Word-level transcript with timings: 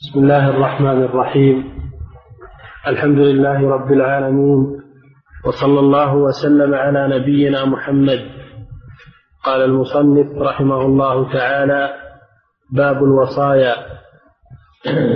بسم 0.00 0.18
الله 0.18 0.48
الرحمن 0.50 1.02
الرحيم. 1.02 1.56
الحمد 2.86 3.18
لله 3.18 3.70
رب 3.70 3.92
العالمين. 3.92 4.82
وصلى 5.46 5.80
الله 5.80 6.14
وسلم 6.14 6.74
على 6.74 7.18
نبينا 7.18 7.64
محمد. 7.64 8.20
قال 9.44 9.64
المصنف 9.64 10.42
رحمه 10.42 10.80
الله 10.80 11.32
تعالى 11.32 11.94
باب 12.72 13.04
الوصايا. 13.04 13.74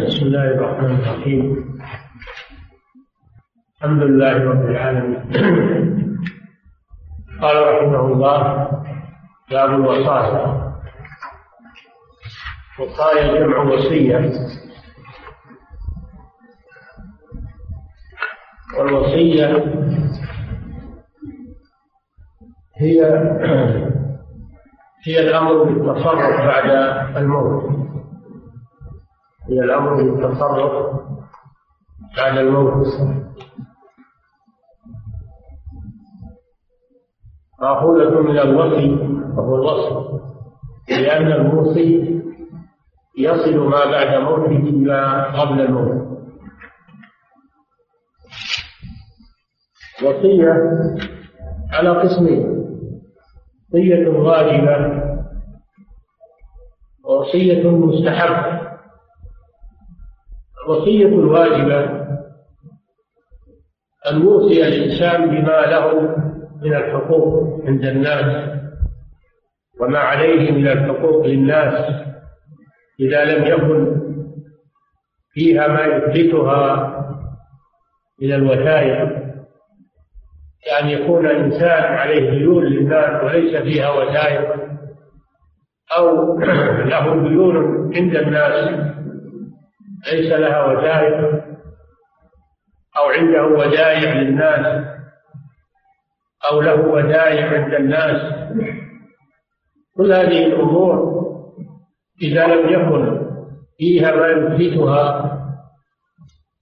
بسم 0.07 0.27
الله 0.27 0.45
الرحمن 0.45 0.95
الرحيم. 0.95 1.45
الحمد 3.77 4.03
لله 4.03 4.35
رب 4.45 4.65
العالمين. 4.71 5.23
قال 7.43 7.57
رحمه 7.75 8.13
الله 8.13 8.69
باب 9.51 9.71
الوصايا. 9.71 10.69
وصايا 12.79 13.39
جمع 13.39 13.59
وصية. 13.63 14.48
والوصية 18.79 19.47
هي 22.77 23.01
هي 25.07 25.21
الأمر 25.21 25.63
بالتصرف 25.63 26.41
بعد 26.47 26.71
الموت. 27.17 27.65
هي 29.49 29.61
الأمر 29.61 30.03
بالتصرف 30.03 31.01
بعد 32.17 32.39
الموت. 32.39 32.87
مأخوذة 37.61 38.21
من 38.21 38.39
الوصي 38.39 38.91
وهو 39.37 39.55
الوصف 39.55 40.21
لأن 40.89 41.33
الموصي 41.33 42.19
يصل 43.19 43.59
ما 43.59 43.85
بعد 43.85 44.23
موته 44.23 44.57
إلى 44.57 45.27
قبل 45.39 45.61
الموت. 45.61 46.18
وصية 50.03 50.53
على 51.73 51.89
قسمين. 51.91 52.59
وصية 53.73 54.09
واجبة 54.09 55.03
ووصية 57.05 57.71
مستحبة. 57.71 58.69
الوصية 60.65 61.07
الواجبة 61.07 61.99
أن 64.11 64.23
يوصي 64.23 64.69
الإنسان 64.69 65.31
بما 65.31 65.61
له 65.61 66.17
من 66.63 66.75
الحقوق 66.75 67.61
عند 67.65 67.85
الناس 67.85 68.49
وما 69.81 69.99
عليه 69.99 70.51
من 70.51 70.69
الحقوق 70.69 71.27
للناس 71.27 72.05
إذا 73.01 73.25
لم 73.25 73.45
يكن 73.47 74.01
فيها 75.33 75.69
ما 75.69 75.85
يثبتها 75.85 76.95
من 78.23 78.33
الوثائق. 78.33 79.28
كأن 80.65 80.89
يكون 80.89 81.27
إنسان 81.27 81.85
عليه 81.85 82.31
ديون 82.31 82.65
للناس 82.65 83.25
وليس 83.25 83.57
فيها 83.63 83.91
وثائق 83.91 84.55
أو 85.97 86.39
له 86.93 87.29
ديون 87.29 87.57
عند 87.97 88.17
الناس 88.17 88.71
ليس 90.13 90.33
لها 90.33 90.65
وثائق 90.65 91.45
أو 92.99 93.09
عنده 93.19 93.45
ودائع 93.45 94.13
للناس 94.13 94.85
أو 96.51 96.61
له 96.61 96.81
ودائع 96.81 97.63
عند 97.63 97.75
الناس. 97.75 98.33
كل 99.97 100.13
هذه 100.13 100.47
الأمور 100.47 101.19
إذا 102.23 102.47
لم 102.47 102.69
يكن 102.69 103.29
فيها 103.79 104.15
ما 104.15 104.27
يثبتها 104.27 105.35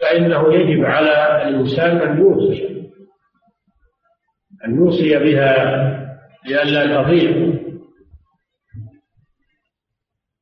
فإنه 0.01 0.55
يجب 0.55 0.85
على 0.85 1.43
الإنسان 1.49 1.97
أن 1.97 2.19
يوصي 2.19 2.76
أن 4.65 4.77
يوصي 4.77 5.19
بها 5.19 5.57
لئلا 6.47 7.03
تضيع. 7.03 7.53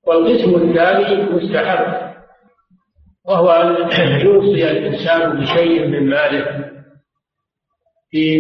والقسم 0.06 0.54
الثاني 0.54 1.22
مستحب 1.22 2.14
وهو 3.24 3.50
أن 3.50 4.26
يوصي 4.26 4.70
الإنسان 4.70 5.40
بشيء 5.40 5.86
من 5.86 6.06
ماله 6.10 6.70
في 8.10 8.36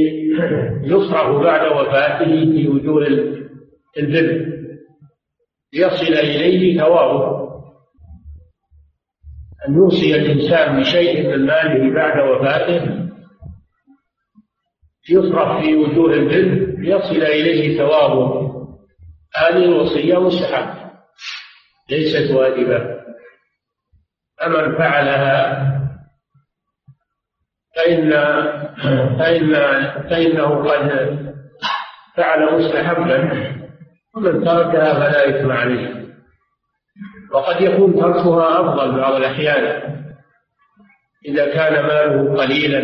يصرف 0.84 1.42
بعد 1.42 1.72
وفاته 1.72 2.52
في 2.52 2.68
وجوه 2.68 3.06
البر 3.98 4.54
ليصل 5.72 6.12
إليه 6.14 6.78
ثوابه. 6.80 7.44
أن 9.68 9.74
يوصي 9.74 10.14
الإنسان 10.14 10.80
بشيء 10.80 11.28
من 11.28 11.46
ماله 11.46 11.94
بعد 11.94 12.28
وفاته 12.28 12.93
يصرف 15.10 15.60
في 15.60 15.76
وجوه 15.76 16.12
البر 16.12 16.74
ليصل 16.78 17.22
إليه 17.22 17.78
ثوابه. 17.78 18.54
هذه 19.36 19.64
الوصية 19.64 20.20
مستحبة 20.20 20.90
ليست 21.90 22.30
واجبة. 22.30 22.94
فمن 24.40 24.78
فعلها 24.78 25.70
فإن 27.76 28.10
فإن 29.18 29.54
فإنه 30.10 30.70
قد 30.70 30.90
فعل 32.16 32.54
مستحبا. 32.54 33.50
ومن 34.16 34.44
تركها 34.44 34.94
فلا 34.94 35.28
إثم 35.28 35.52
عليه. 35.52 36.04
وقد 37.32 37.60
يكون 37.60 37.94
تركها 38.00 38.60
أفضل 38.60 39.00
بعض 39.00 39.14
الأحيان. 39.14 39.94
إذا 41.26 41.54
كان 41.54 41.72
ماله 41.72 42.42
قليلا 42.42 42.78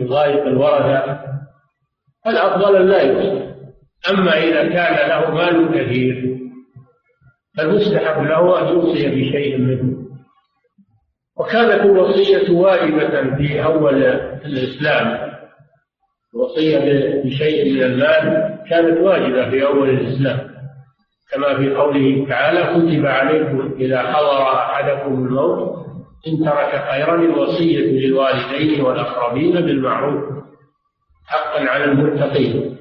يضايق 0.00 0.42
الورثة 0.42 1.35
الأفضل 2.26 2.76
أن 2.76 2.86
لا 2.86 3.02
يوصي 3.02 3.46
أما 4.10 4.44
إذا 4.44 4.62
كان 4.68 5.08
له 5.08 5.30
مال 5.34 5.68
كثير 5.68 6.36
فالمستحب 7.58 8.22
له 8.22 8.60
أن 8.60 8.74
يوصي 8.74 9.08
بشيء 9.08 9.58
منه. 9.58 9.96
وكانت 11.38 11.80
الوصية 11.84 12.50
واجبة 12.50 13.36
في 13.36 13.64
أول 13.64 14.04
الإسلام. 14.44 15.30
الوصية 16.34 16.78
بشيء 17.24 17.74
من 17.74 17.82
المال 17.82 18.56
كانت 18.70 18.98
واجبة 19.00 19.50
في 19.50 19.66
أول 19.66 19.90
الإسلام. 19.90 20.38
كما 21.32 21.56
في 21.56 21.74
قوله 21.74 22.26
تعالى 22.28 22.60
كتب 22.60 23.06
عليكم 23.06 23.74
إذا 23.80 24.02
حضر 24.02 24.42
أحدكم 24.54 25.14
الموت 25.14 25.86
إن 26.28 26.44
ترك 26.44 26.84
خيرا 26.90 27.14
الوصية 27.14 27.78
للوالدين 27.78 28.80
والأقربين 28.80 29.52
بالمعروف. 29.52 30.45
حقا 31.26 31.60
على 31.60 31.84
المتقين. 31.84 32.76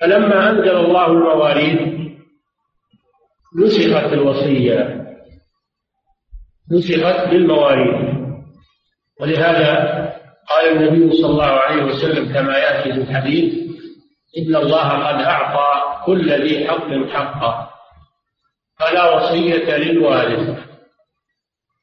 فلما 0.00 0.50
أنزل 0.50 0.76
الله 0.76 1.06
المواريث 1.06 1.80
نسخت 3.56 4.12
الوصية. 4.12 5.06
نسخت 6.72 7.28
بالمواريث 7.28 8.16
ولهذا 9.20 9.72
قال 10.48 10.64
النبي 10.72 11.12
صلى 11.12 11.30
الله 11.30 11.44
عليه 11.44 11.82
وسلم 11.84 12.32
كما 12.34 12.58
يأتي 12.58 12.92
في 12.92 13.00
الحديث 13.00 13.54
إن 14.38 14.56
الله 14.56 14.88
قد 14.88 15.20
أعطى 15.20 16.04
كل 16.06 16.30
ذي 16.30 16.68
حق 16.68 16.90
حقه. 17.10 17.70
فلا 18.78 19.14
وصية 19.14 19.76
للوارث. 19.76 20.58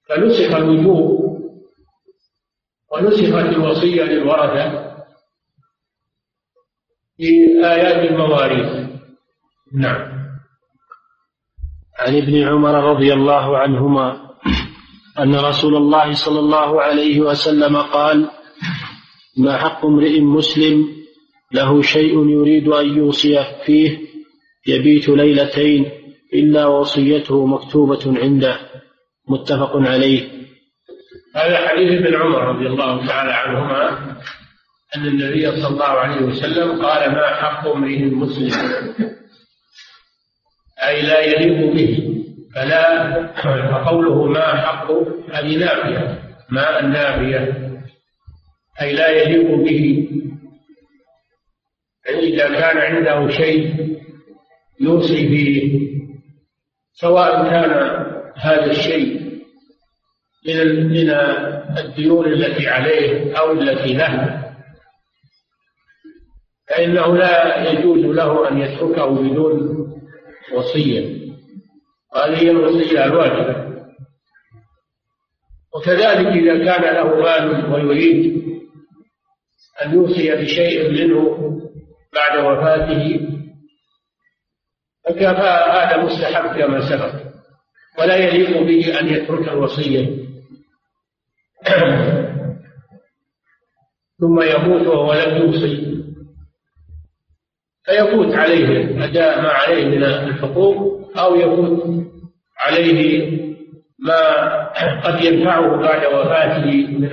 فنسخ 0.09 0.55
الوجوب 0.55 1.22
ونسخت 2.93 3.55
الوصية 3.55 4.03
للورثة 4.03 4.93
في 7.17 7.29
آيات 7.63 8.11
المواريث. 8.11 8.89
نعم. 9.73 10.13
عن 11.99 12.17
ابن 12.17 12.43
عمر 12.43 12.73
رضي 12.73 13.13
الله 13.13 13.57
عنهما 13.57 14.29
أن 15.19 15.35
رسول 15.35 15.75
الله 15.75 16.13
صلى 16.13 16.39
الله 16.39 16.81
عليه 16.81 17.21
وسلم 17.21 17.77
قال 17.77 18.29
ما 19.37 19.57
حق 19.57 19.85
امرئ 19.85 20.19
مسلم 20.19 20.87
له 21.51 21.81
شيء 21.81 22.29
يريد 22.29 22.67
أن 22.67 22.97
يوصي 22.97 23.43
فيه 23.65 23.99
يبيت 24.67 25.09
ليلتين 25.09 25.91
إلا 26.33 26.65
وصيته 26.65 27.45
مكتوبة 27.45 28.19
عنده. 28.19 28.59
متفق 29.29 29.77
عليه. 29.77 30.42
هذا 31.35 31.67
حديث 31.67 31.91
ابن 31.91 32.15
عمر 32.15 32.39
رضي 32.39 32.67
الله 32.67 33.07
تعالى 33.07 33.33
عنهما 33.33 33.89
أن 34.95 35.05
النبي 35.05 35.51
صلى 35.51 35.67
الله 35.67 35.89
عليه 35.89 36.21
وسلم 36.21 36.81
قال 36.81 37.11
ما 37.11 37.27
حق 37.27 37.67
امرئ 37.67 38.03
مسلم 38.03 38.51
أي 40.87 41.01
لا 41.01 41.19
يليق 41.19 41.73
به؟ 41.73 42.09
فلا 42.55 43.13
فقوله 43.71 44.25
ما 44.25 44.61
حق 44.61 44.91
هذه 45.33 45.57
نافية 45.57 46.19
ما 46.49 46.79
النافية؟ 46.79 47.73
أي 48.81 48.93
لا 48.93 49.09
يليق 49.09 49.55
به 49.55 50.09
يعني 52.05 52.19
إذا 52.19 52.59
كان 52.59 52.77
عنده 52.77 53.29
شيء 53.29 53.73
يوصي 54.79 55.27
فيه 55.27 55.79
سواء 56.93 57.49
كان 57.49 57.71
هذا 58.35 58.71
الشيء 58.71 59.22
من 60.47 60.87
من 60.87 61.09
الديون 61.77 62.33
التي 62.33 62.67
عليه 62.67 63.37
أو 63.39 63.51
التي 63.51 63.93
له. 63.93 64.43
فإنه 66.69 67.17
لا 67.17 67.71
يجوز 67.71 67.99
له 68.05 68.49
أن 68.49 68.57
يتركه 68.57 69.05
بدون 69.05 69.87
وصية. 70.55 71.23
وهذه 72.15 72.41
هي 72.41 72.51
الوصية 72.51 73.05
الواجبة. 73.05 73.73
وكذلك 75.75 76.27
إذا 76.27 76.65
كان 76.65 76.95
له 76.95 77.15
مال 77.15 77.73
ويريد 77.73 78.43
أن 79.85 79.93
يوصي 79.93 80.35
بشيء 80.35 80.89
منه 80.89 81.39
بعد 82.13 82.45
وفاته 82.45 83.29
فهذا 85.19 86.03
مستحب 86.03 86.59
كما 86.59 86.89
سبق. 86.89 87.23
ولا 87.99 88.15
يليق 88.15 88.61
به 88.61 88.99
أن 88.99 89.07
يترك 89.07 89.49
الوصية. 89.49 90.22
ثم 94.19 94.41
يموت 94.41 94.87
وهو 94.87 95.13
لم 95.13 95.37
يوصي. 95.37 96.03
فيفوت 97.85 98.35
عليه 98.35 99.03
أداء 99.05 99.41
ما 99.41 99.49
عليه 99.49 99.85
من 99.85 100.03
الحقوق 100.03 101.09
أو 101.17 101.35
يفوت 101.35 102.03
عليه 102.65 103.31
ما 103.99 104.19
قد 105.01 105.23
ينفعه 105.25 105.75
بعد 105.77 106.05
وفاته 106.05 106.87
من 106.87 107.05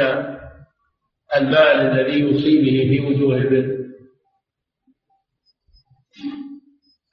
المال 1.36 1.80
الذي 1.80 2.20
يوصي 2.20 2.58
به 2.62 2.88
في 2.90 3.00
وجوه 3.06 3.36
البر. 3.36 3.80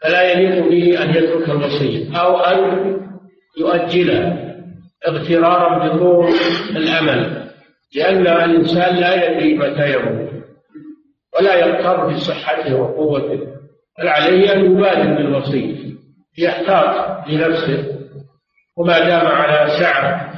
فلا 0.02 0.32
يليق 0.32 0.68
به 0.68 1.04
أن 1.04 1.10
يترك 1.10 1.50
الوصية 1.50 2.20
أو 2.20 2.38
أن 2.40 2.58
يؤجلها 3.60 4.47
اغترارا 5.08 5.88
بطول 5.88 6.34
الأمل 6.70 7.48
لأن 7.96 8.28
الإنسان 8.28 8.96
لا 8.96 9.26
يدري 9.26 9.58
متى 9.58 9.94
يموت 9.94 10.30
ولا 11.36 11.56
يغتر 11.56 12.08
بصحته 12.08 12.76
وقوته 12.76 13.40
بل 14.00 14.08
عليه 14.08 14.54
أن 14.54 14.66
يبادر 14.66 15.14
بالوصية 15.14 15.98
يحتاط 16.38 17.28
لنفسه 17.28 17.98
وما 18.78 19.00
دام 19.00 19.28
على 19.28 19.70
سعة 19.70 20.34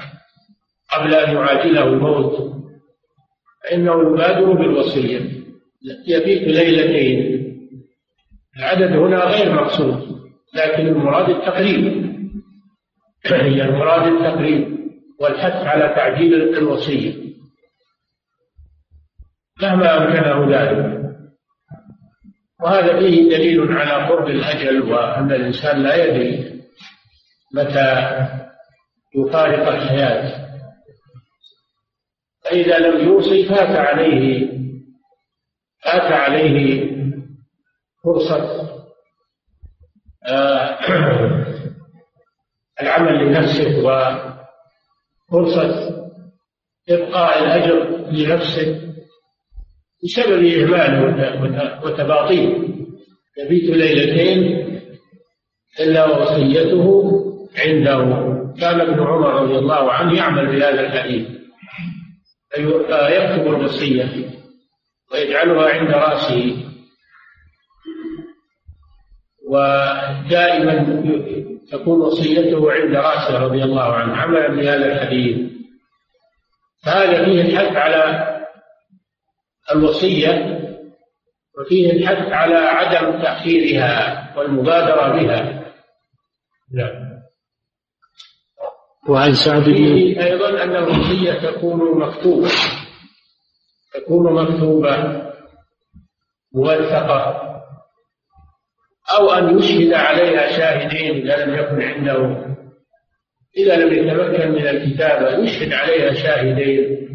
قبل 0.92 1.14
أن 1.16 1.36
يعاجله 1.36 1.84
الموت 1.84 2.54
فإنه 3.64 4.02
يبادر 4.02 4.54
بالوصية. 4.54 5.40
يبيت 6.08 6.42
ليلتين 6.48 7.40
العدد 8.58 8.92
هنا 8.92 9.24
غير 9.26 9.54
مقصود 9.54 10.20
لكن 10.56 10.88
المراد 10.88 11.30
التقريب. 11.30 12.09
هي 13.26 13.62
المراد 13.62 14.14
التقريب 14.14 14.80
والحث 15.20 15.68
على 15.68 15.96
تعجيل 15.96 16.34
الوصية. 16.58 17.30
مهما 19.62 19.98
أمكنه 19.98 20.60
ذلك. 20.62 21.00
وهذا 22.62 23.00
فيه 23.00 23.30
دليل 23.30 23.78
على 23.78 24.08
قرب 24.08 24.28
الأجل 24.28 24.82
وأن 24.82 25.32
الإنسان 25.32 25.84
لا 25.84 26.06
يدري 26.06 26.62
متى 27.56 28.18
يفارق 29.16 29.68
الحياة. 29.68 30.50
فإذا 32.46 32.80
لم 32.80 33.08
يوصي 33.08 33.46
فات 33.46 33.76
عليه 33.76 34.50
فات 35.84 36.12
عليه 36.12 36.90
فرصة. 38.04 38.70
آه، 40.28 40.80
العمل 43.00 43.28
لنفسه 43.28 43.78
وفرصة 45.32 45.90
إبقاء 46.90 47.44
الأجر 47.44 48.08
لنفسه 48.12 48.82
بسبب 50.04 50.46
إهماله 50.46 51.84
وتباطيله 51.84 52.70
يبيت 53.38 53.70
ليلتين 53.70 54.40
إلا 55.80 56.06
وصيته 56.06 56.86
عنده. 57.58 58.30
كان 58.60 58.82
ابن 58.82 59.00
عمر 59.00 59.44
رضي 59.44 59.58
الله 59.58 59.92
عنه 59.92 60.18
يعمل 60.18 60.48
بهذا 60.48 60.82
الحديث. 60.82 61.28
فيكتب 62.52 63.48
الوصية 63.48 64.30
ويجعلها 65.12 65.70
عند 65.70 65.92
رأسه. 65.92 66.66
ودائما 69.50 70.74
تكون 71.72 72.02
وصيته 72.02 72.72
عند 72.72 72.96
رأسه 72.96 73.40
رضي 73.40 73.64
الله 73.64 73.94
عنه 73.94 74.16
عملا 74.16 74.48
بهذا 74.48 74.86
الحديث. 74.86 75.52
فهذا 76.86 77.26
فيه 77.26 77.42
الحث 77.42 77.76
على 77.76 78.30
الوصية 79.72 80.60
وفيه 81.60 81.92
الحث 81.92 82.32
على 82.32 82.56
عدم 82.56 83.22
تأخيرها 83.22 84.34
والمبادرة 84.38 85.08
بها. 85.08 85.64
نعم. 86.74 87.10
وعن 89.10 89.34
سعد 89.34 89.64
بن 89.64 90.20
أيضا 90.22 90.64
أن 90.64 90.76
الوصية 90.76 91.34
تكون 91.34 92.00
مكتوبة 92.00 92.50
تكون 93.94 94.34
مكتوبة 94.34 95.24
موثقة. 96.54 97.50
أو 99.18 99.32
أن 99.32 99.60
يشهد 99.60 99.94
عليها 99.94 100.58
شاهدين 100.58 101.32
إذا 101.32 101.46
لم 101.46 101.56
يكن 101.56 101.82
عنده. 101.82 102.46
إذا 103.58 103.76
لم 103.76 103.94
يتمكن 103.94 104.52
من 104.52 104.68
الكتابة 104.68 105.38
يشهد 105.38 105.74
عليها 105.74 106.14
شاهدين. 106.14 107.10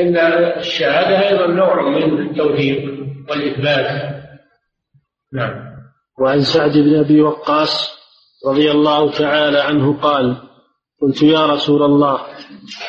إن 0.00 0.16
الشهادة 0.58 1.28
أيضا 1.28 1.46
نوع 1.46 1.88
من 1.88 2.20
التوثيق 2.20 2.84
والإثبات. 3.30 4.14
نعم. 5.32 5.74
وعن 6.20 6.40
سعد 6.40 6.72
بن 6.72 6.98
أبي 6.98 7.20
وقاص 7.20 7.94
رضي 8.46 8.70
الله 8.70 9.10
تعالى 9.10 9.58
عنه 9.58 10.00
قال 10.00 10.36
قلت 11.02 11.22
يا 11.22 11.46
رسول 11.46 11.82
الله 11.82 12.20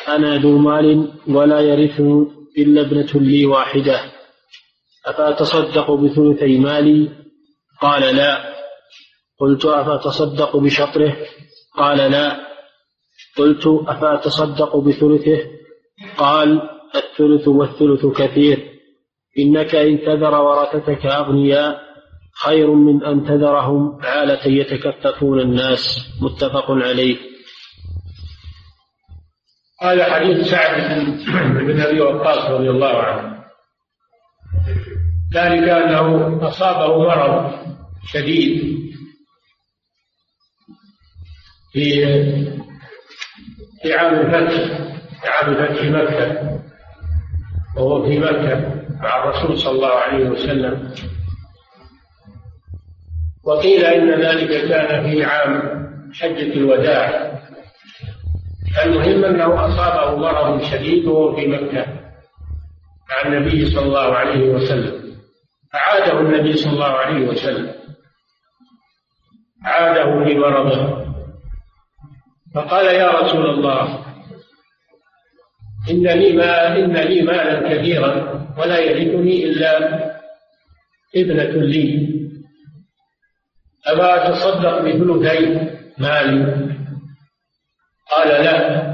أنا 0.08 0.36
ذو 0.36 0.58
مال 0.58 1.12
ولا 1.28 1.60
يرثني 1.60 2.26
إلا 2.58 2.80
ابنة 2.80 3.12
لي 3.14 3.46
واحدة. 3.46 4.00
أفأتصدق 5.06 5.90
بثلثي 5.90 6.58
مالي؟ 6.58 7.25
قال 7.80 8.16
لا. 8.16 8.56
قلت 9.38 9.64
أفأتصدق 9.64 10.56
بشطره؟ 10.56 11.16
قال 11.76 11.98
لا. 11.98 12.46
قلت 13.36 13.66
أفأتصدق 13.66 14.76
بثلثه؟ 14.76 15.50
قال 16.18 16.70
الثلث 16.94 17.48
والثلث 17.48 18.06
كثير. 18.06 18.72
إنك 19.38 19.74
إن 19.74 19.98
تذر 19.98 20.40
ورثتك 20.40 21.06
أغنياء 21.06 21.80
خير 22.44 22.70
من 22.70 23.04
أن 23.04 23.24
تذرهم 23.24 23.98
عالة 24.02 24.46
يتكففون 24.46 25.40
الناس. 25.40 25.98
متفق 26.22 26.70
عليه. 26.70 27.16
هذا 29.82 30.14
حديث 30.14 30.50
سعد 30.50 31.06
بن 31.66 31.80
أبي 31.80 32.00
وقاص 32.00 32.50
رضي 32.50 32.70
الله 32.70 33.02
عنه. 33.02 33.36
ذلك 35.34 35.68
أنه 35.68 36.38
أصابه 36.48 36.98
مرض 36.98 37.52
شديد 38.06 38.76
في 41.72 42.06
في 43.82 43.94
عام 43.94 44.14
الفتح 44.14 44.78
في 45.20 45.28
عام 45.28 45.54
فتح 45.54 45.82
مكة 45.84 46.60
وهو 47.76 48.06
في 48.08 48.18
مكة 48.18 48.84
مع 49.00 49.24
الرسول 49.24 49.58
صلى 49.58 49.72
الله 49.72 49.94
عليه 49.94 50.30
وسلم. 50.30 50.94
وقيل 53.44 53.84
إن 53.84 54.20
ذلك 54.20 54.68
كان 54.68 55.10
في 55.10 55.24
عام 55.24 55.62
حجة 56.14 56.52
الوداع. 56.52 57.32
المهم 58.84 59.24
أنه 59.24 59.66
أصابه 59.66 60.16
مرض 60.16 60.62
شديد 60.62 61.04
وهو 61.04 61.36
في 61.36 61.46
مكة 61.46 61.86
مع 63.08 63.26
النبي 63.26 63.66
صلى 63.66 63.86
الله 63.86 64.14
عليه 64.14 64.48
وسلم. 64.48 65.05
أعاده 65.74 66.20
النبي 66.20 66.56
صلى 66.56 66.72
الله 66.72 66.92
عليه 66.92 67.26
وسلم. 67.28 67.74
عاده 69.64 70.04
بمرضه 70.04 71.06
فقال 72.54 72.86
يا 72.86 73.10
رسول 73.10 73.50
الله 73.50 74.06
إن 75.90 76.06
لي 76.06 76.32
ما 76.32 76.76
إن 76.76 76.96
لي 76.96 77.22
مالا 77.22 77.74
كثيرا 77.74 78.46
ولا 78.58 78.78
يرثني 78.78 79.44
إلا 79.44 79.76
ابنة 81.16 81.62
لي. 81.66 82.16
أفا 83.86 84.26
أتصدق 84.26 84.82
بثلثي 84.82 85.70
مالي 85.98 86.66
قال 88.10 88.28
لا. 88.28 88.86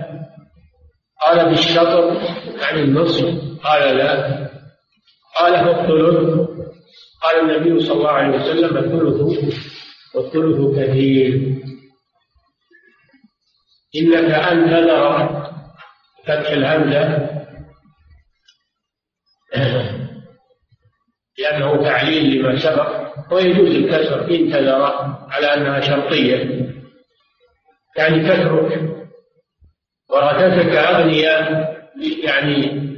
قال 1.22 1.48
بالشطر 1.48 2.20
عن 2.62 2.78
النصف 2.78 3.24
قال 3.64 3.96
لا. 3.96 4.51
قال 5.38 5.64
فالثلث 5.64 6.48
قال 7.22 7.40
النبي 7.40 7.80
صلى 7.80 7.92
الله 7.92 8.10
عليه 8.10 8.36
وسلم 8.36 8.76
الثلث 8.76 9.20
والثلث 10.14 10.78
كثير. 10.78 11.32
إنك 13.96 14.30
أن 14.30 14.70
تذر 14.70 15.42
فتح 16.24 16.50
الهمزة. 16.50 17.32
لأنه 21.38 21.82
تعليل 21.82 22.36
لما 22.36 22.58
سبق. 22.58 23.12
ويجوز 23.32 23.70
الكسر 23.70 24.30
إن 24.30 24.52
تذر 24.52 24.82
على 25.30 25.46
أنها 25.46 25.80
شرطية. 25.80 26.68
يعني 27.96 28.22
تترك 28.28 28.96
ورثتك 30.10 30.76
أغنياء. 30.76 31.72
يعني 32.24 32.91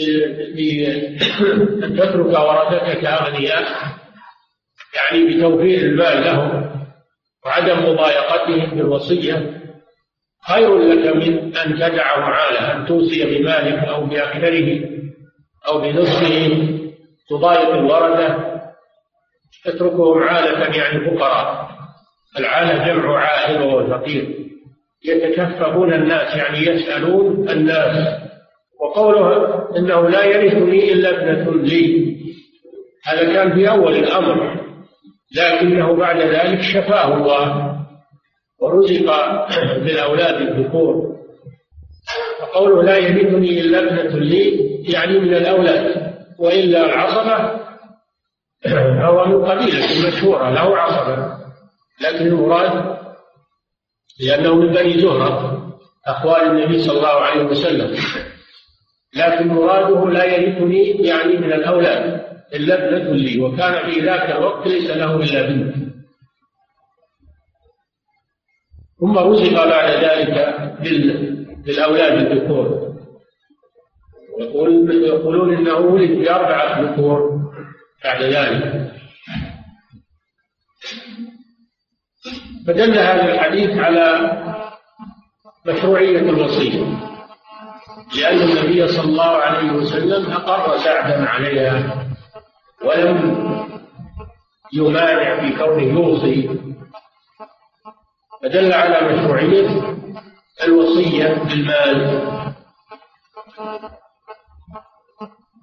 أن 0.00 1.96
تترك 1.96 2.38
ورثتك 2.38 3.04
أغنياء 3.04 3.68
يعني 4.96 5.36
بتوفير 5.36 5.80
المال 5.80 6.24
لهم 6.24 6.70
وعدم 7.46 7.78
مضايقتهم 7.92 8.78
بالوصية 8.78 9.60
خير 10.48 10.78
لك 10.78 11.16
من 11.16 11.56
أن 11.56 11.74
تدعه 11.74 12.20
عالة 12.24 12.72
أن 12.76 12.86
توصي 12.86 13.24
بمالك 13.38 13.84
أو 13.88 14.06
بأكثره 14.06 14.88
أو 15.68 15.80
بنصفه 15.80 16.68
تضايق 17.30 17.68
الورثة. 17.68 18.48
تتركهم 19.64 20.22
عالة 20.22 20.76
يعني 20.76 21.10
فقراء. 21.10 21.68
العالة 22.38 22.86
جمع 22.86 23.18
عائل 23.18 23.62
وهو 23.62 23.86
فقير 23.86 24.34
يتكففون 25.04 25.92
الناس 25.94 26.36
يعني 26.36 26.58
يسألون 26.58 27.48
الناس 27.50 28.18
وقوله 28.80 29.54
إنه 29.76 30.08
لا 30.08 30.24
يرثني 30.24 30.92
إلا 30.92 31.10
ابنة 31.10 31.62
لي. 31.62 32.16
هذا 33.04 33.32
كان 33.32 33.54
في 33.54 33.70
أول 33.70 33.94
الأمر. 33.94 34.60
لكنه 35.36 35.96
بعد 35.96 36.20
ذلك 36.20 36.60
شفاه 36.60 37.14
الله 37.16 37.76
ورزق 38.60 39.06
بالاولاد 39.84 40.40
الذكور. 40.40 41.16
فقوله 42.40 42.82
لا 42.82 42.96
يرثني 42.96 43.60
إلا 43.60 43.78
ابنة 43.78 44.18
لي 44.18 44.68
يعني 44.92 45.18
من 45.18 45.34
الأولاد 45.34 46.12
وإلا 46.38 46.84
العصبه 46.84 47.58
هو 49.06 49.24
من 49.24 49.44
قبيلة 49.44 50.08
مشهورة 50.08 50.50
له 50.50 50.76
عصبة. 50.78 51.38
لكن 52.00 52.26
المراد 52.26 52.98
لأنه 54.20 54.54
من 54.54 54.72
بني 54.72 54.98
زهرة 54.98 55.58
اخوال 56.06 56.42
النبي 56.42 56.78
صلى 56.78 56.96
الله 56.96 57.20
عليه 57.20 57.44
وسلم. 57.44 57.96
لكن 59.18 59.48
مراده 59.48 60.10
لا 60.10 60.24
يرثني 60.24 60.90
يعني 60.90 61.36
من 61.36 61.52
الأولاد 61.52 62.28
إلا 62.54 62.74
ابنة 62.74 63.12
لي 63.12 63.40
وكان 63.40 63.90
في 63.90 64.00
ذاك 64.00 64.30
الوقت 64.30 64.66
ليس 64.66 64.90
له 64.90 65.18
إلا 65.18 65.42
بنت. 65.42 65.74
ثم 69.00 69.18
رزق 69.18 69.64
بعد 69.64 69.90
ذلك 70.04 70.34
بالأولاد 71.64 72.12
الذكور 72.12 72.88
يقول 74.40 75.04
يقولون 75.04 75.56
إنه 75.56 75.76
ولد 75.76 76.10
باربعه 76.10 76.80
ذكور 76.80 77.40
بعد 78.04 78.22
ذلك. 78.22 78.92
فدل 82.66 82.98
هذا 82.98 83.34
الحديث 83.34 83.70
على 83.78 84.30
مشروعية 85.66 86.18
الوصية. 86.20 87.07
لأن 88.16 88.38
النبي 88.38 88.88
صلى 88.88 89.04
الله 89.04 89.36
عليه 89.36 89.72
وسلم 89.72 90.32
أقر 90.32 90.78
سعدا 90.78 91.28
عليها 91.28 92.06
ولم 92.84 93.18
يمانع 94.72 95.40
في 95.40 95.56
كونه 95.58 95.82
يوصي. 95.82 96.60
فدل 98.42 98.72
على 98.72 99.08
مشروعية 99.08 99.68
الوصية 100.64 101.28
بالمال. 101.34 102.22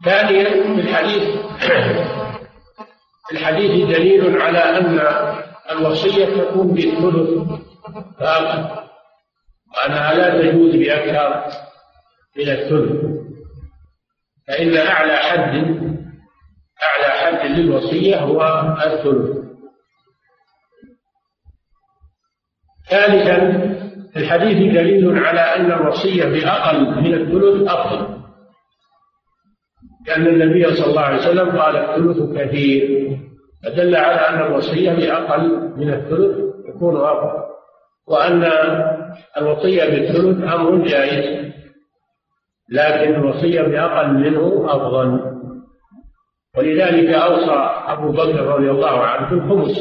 ثانيا 0.06 0.50
في 0.50 0.82
الحديث 0.82 1.24
الحديث 3.32 3.98
دليل 3.98 4.42
على 4.42 4.60
أن 4.60 5.00
الوصية 5.72 6.26
تكون 6.26 6.68
بالثلث 6.68 7.60
فقط 8.20 8.84
وأنها 9.78 10.14
لا 10.14 10.42
تجوز 10.42 10.76
بأكثر. 10.76 11.44
من 12.38 12.50
الثلث. 12.50 13.06
فإن 14.48 14.78
أعلى 14.78 15.16
حد 15.18 15.56
أعلى 16.84 17.10
حد 17.10 17.52
للوصية 17.52 18.20
هو 18.20 18.42
الثلث. 18.86 19.46
ثالثا 22.90 23.66
في 24.14 24.20
الحديث 24.20 24.74
دليل 24.74 25.18
على 25.26 25.40
أن 25.40 25.72
الوصية 25.72 26.26
بأقل 26.26 27.02
من 27.02 27.14
الثلث 27.14 27.70
أفضل. 27.70 28.16
لأن 30.08 30.28
النبي 30.28 30.76
صلى 30.76 30.88
الله 30.88 31.02
عليه 31.02 31.18
وسلم 31.18 31.60
قال 31.60 31.76
الثلث 31.78 32.38
كثير 32.38 33.10
فدل 33.64 33.96
على 33.96 34.16
أن 34.16 34.48
الوصية 34.48 34.92
بأقل 34.92 35.74
من 35.78 35.94
الثلث 35.94 36.38
يكون 36.70 36.98
أفضل. 36.98 37.46
وأن 38.08 38.44
الوصية 39.38 39.86
بالثلث 39.86 40.54
أمر 40.54 40.88
جائز. 40.88 41.46
لكن 42.70 43.16
الوصية 43.16 43.62
بأقل 43.62 44.14
منه 44.14 44.66
أفضل. 44.76 45.36
ولذلك 46.58 47.14
أوصى 47.14 47.52
أبو 47.94 48.12
بكر 48.12 48.46
رضي 48.46 48.72
الله 48.72 49.06
عنه 49.06 49.30
بالخمس 49.30 49.78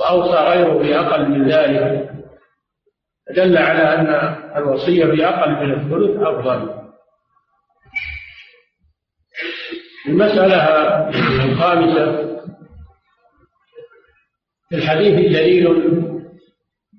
وأوصى 0.00 0.36
غيره 0.36 0.78
بأقل 0.78 1.28
من 1.30 1.48
ذلك. 1.50 2.10
دل 3.36 3.56
على 3.56 3.82
أن 3.82 4.06
الوصية 4.56 5.04
بأقل 5.04 5.50
من 5.50 5.72
الثلث 5.74 6.22
أفضل. 6.22 6.78
المسألة 10.08 10.56
الخامسة 11.44 12.28
في 14.68 14.74
الحديث 14.76 15.14
دليل 15.14 15.68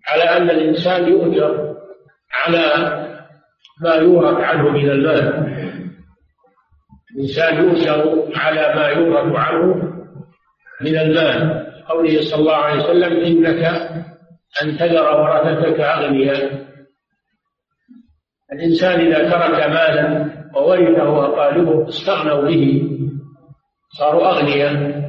على 0.07 0.23
أن 0.23 0.49
الإنسان 0.49 1.07
يؤجر 1.07 1.75
على 2.45 3.08
ما 3.81 3.95
يورث 3.95 4.38
عنه 4.43 4.69
من 4.69 4.89
المال. 4.89 5.50
الإنسان 7.15 7.63
يؤجر 7.63 8.29
على 8.36 8.75
ما 8.75 8.88
يورث 8.88 9.36
عنه 9.36 9.75
من 10.81 10.98
المال. 10.98 11.65
قوله 11.88 12.21
صلى 12.21 12.39
الله 12.39 12.55
عليه 12.55 12.83
وسلم 12.83 13.13
إنك 13.25 13.65
أن 14.63 14.77
تذر 14.77 15.21
ورثتك 15.21 15.79
أغنياء. 15.79 16.69
الإنسان 18.53 19.00
إذا 19.00 19.29
ترك 19.29 19.59
مالا 19.69 20.29
وورثه 20.55 21.25
أقاربه 21.25 21.89
استغنوا 21.89 22.41
به 22.41 22.89
صاروا 23.98 24.29
أغنياء. 24.29 25.00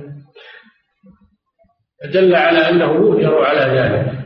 فدل 2.03 2.35
على 2.35 2.59
أنه 2.59 2.93
يؤجر 2.95 3.45
على 3.45 3.61
ذلك. 3.61 4.21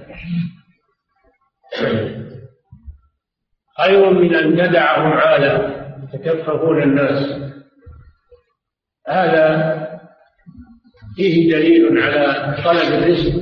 خير 3.83 4.11
من 4.11 4.35
أن 4.35 4.57
تدعهم 4.57 5.12
عالة 5.12 5.85
يتكففون 6.14 6.83
الناس. 6.83 7.45
هذا 9.09 9.75
فيه 11.16 11.52
دليل 11.52 11.99
على 12.02 12.57
طلب 12.64 12.95
الرزق 12.95 13.35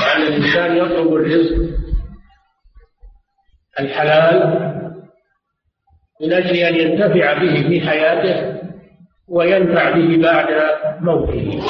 وأن 0.00 0.22
الإنسان 0.22 0.76
يطلب 0.76 1.14
الرزق 1.14 1.80
الحلال 3.80 4.60
من 6.20 6.32
أجل 6.32 6.56
أن 6.56 6.74
ينتفع 6.74 7.32
به 7.32 7.68
في 7.68 7.88
حياته 7.88 8.60
وينفع 9.28 9.90
به 9.90 10.22
بعد 10.22 10.46
موته. 11.00 11.60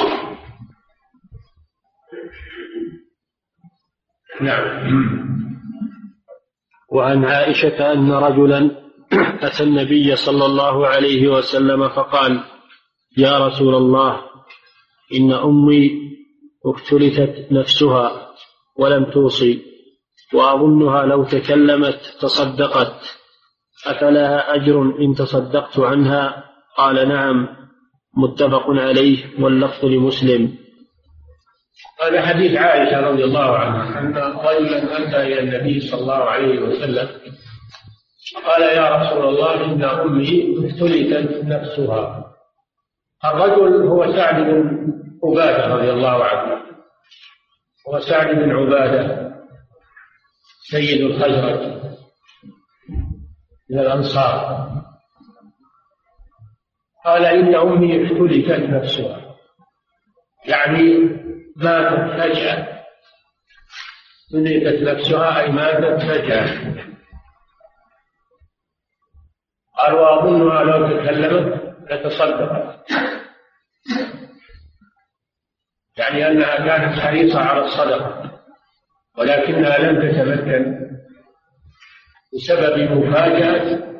نعم. 4.41 5.30
وعن 6.91 7.25
عائشة 7.25 7.93
أن 7.93 8.11
رجلا 8.11 8.71
أتى 9.41 9.63
النبي 9.63 10.15
صلى 10.15 10.45
الله 10.45 10.87
عليه 10.87 11.27
وسلم 11.27 11.89
فقال 11.89 12.43
يا 13.17 13.47
رسول 13.47 13.75
الله 13.75 14.21
إن 15.15 15.33
أمي 15.33 15.91
اختلثت 16.65 17.51
نفسها 17.51 18.31
ولم 18.77 19.05
توصي 19.05 19.61
وأظنها 20.33 21.05
لو 21.05 21.23
تكلمت 21.23 22.17
تصدقت 22.21 22.95
أفلها 23.87 24.55
أجر 24.55 24.81
إن 24.99 25.15
تصدقت 25.15 25.79
عنها؟ 25.79 26.43
قال 26.77 27.09
نعم 27.09 27.47
متفق 28.17 28.65
عليه 28.69 29.17
واللفظ 29.39 29.85
لمسلم. 29.85 30.55
هذا 32.01 32.21
حديث 32.21 32.57
عائشة 32.57 32.99
رضي 32.99 33.23
الله 33.23 33.57
عنها 33.57 33.99
أن 33.99 34.17
رجلا 34.17 34.97
أتى 34.97 35.21
إلى 35.21 35.39
النبي 35.39 35.79
صلى 35.79 36.01
الله 36.01 36.23
عليه 36.23 36.59
وسلم 36.59 37.09
قال 38.45 38.61
يا 38.61 38.95
رسول 38.95 39.27
الله 39.27 39.65
إن 39.65 39.83
أمي 39.83 40.55
افتلتت 40.65 41.45
نفسها. 41.45 42.33
الرجل 43.25 43.87
هو 43.87 44.13
سعد 44.13 44.35
بن 44.35 44.87
عبادة 45.23 45.75
رضي 45.75 45.91
الله 45.91 46.23
عنه. 46.23 46.61
هو 47.89 47.99
سعد 47.99 48.35
بن 48.35 48.51
عبادة 48.51 49.31
سيد 50.71 51.01
الخزرج 51.01 51.81
من 53.69 53.79
الأنصار. 53.79 54.67
قال 57.05 57.25
إن 57.25 57.55
أمي 57.55 58.05
اختلفت 58.05 58.59
نفسها. 58.69 59.35
يعني 60.47 61.09
ماتت 61.55 62.21
فجأة 62.21 62.81
اختلفت 64.33 64.81
نفسها 64.81 65.41
أي 65.41 65.51
ماتت 65.51 66.01
فجأة 66.01 66.71
قال 69.77 69.93
وأظنها 69.93 70.63
لو 70.63 70.97
تكلمت 70.97 71.75
لتصدقت 71.91 72.81
يعني 75.97 76.27
أنها 76.27 76.55
كانت 76.55 76.99
حريصة 76.99 77.39
على 77.39 77.65
الصدقة 77.65 78.31
ولكنها 79.17 79.77
لم 79.77 80.11
تتمكن 80.11 80.81
بسبب 82.33 82.91
مفاجأة 82.91 83.91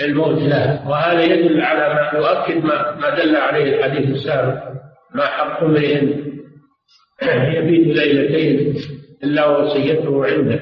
الموت 0.00 0.38
لها. 0.38 0.88
وهذا 0.88 1.22
يدل 1.22 1.60
على 1.60 1.94
ما 1.94 2.10
يؤكد 2.18 2.64
ما, 2.64 2.90
ما 2.90 3.10
دل 3.10 3.36
عليه 3.36 3.76
الحديث 3.76 4.10
السابق 4.10 4.62
ما 5.14 5.26
حق 5.26 5.62
امرئ 5.62 6.22
يبيت 7.28 7.96
ليلتين 7.96 8.76
إلا 9.24 9.46
وصيته 9.46 10.26
عنده. 10.26 10.60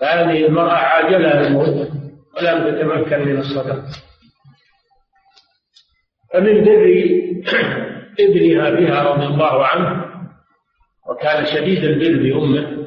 فهذه 0.00 0.46
المرأة 0.46 0.72
عاجلها 0.72 1.46
الموت 1.46 1.88
ولم 2.36 2.70
تتمكن 2.70 3.28
من 3.28 3.38
الصدقة 3.38 3.84
فمن 6.32 6.64
بر 6.64 6.84
ابنها 8.20 8.70
بها 8.70 9.02
رضي 9.02 9.26
الله 9.26 9.66
عنه 9.66 10.04
وكان 11.10 11.46
شديد 11.46 11.84
البر 11.84 12.22
بأمه 12.22 12.78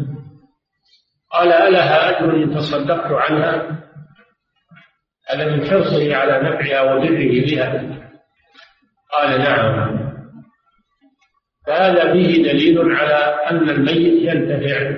قال 1.31 1.51
ألها 1.53 2.09
أجر 2.09 2.35
إن 2.35 2.55
تصدقت 2.55 3.11
عنها؟ 3.11 3.81
هذا 5.29 5.55
من 5.55 5.65
حرصه 5.69 6.15
على 6.15 6.49
نفعها 6.49 6.81
وبره 6.81 7.45
بها. 7.45 7.83
قال 9.17 9.39
نعم. 9.39 10.10
فهذا 11.71 12.13
فيه 12.13 12.43
دليل 12.43 12.95
على 12.95 13.15
أن 13.51 13.69
الميت 13.69 14.35
ينتفع 14.35 14.91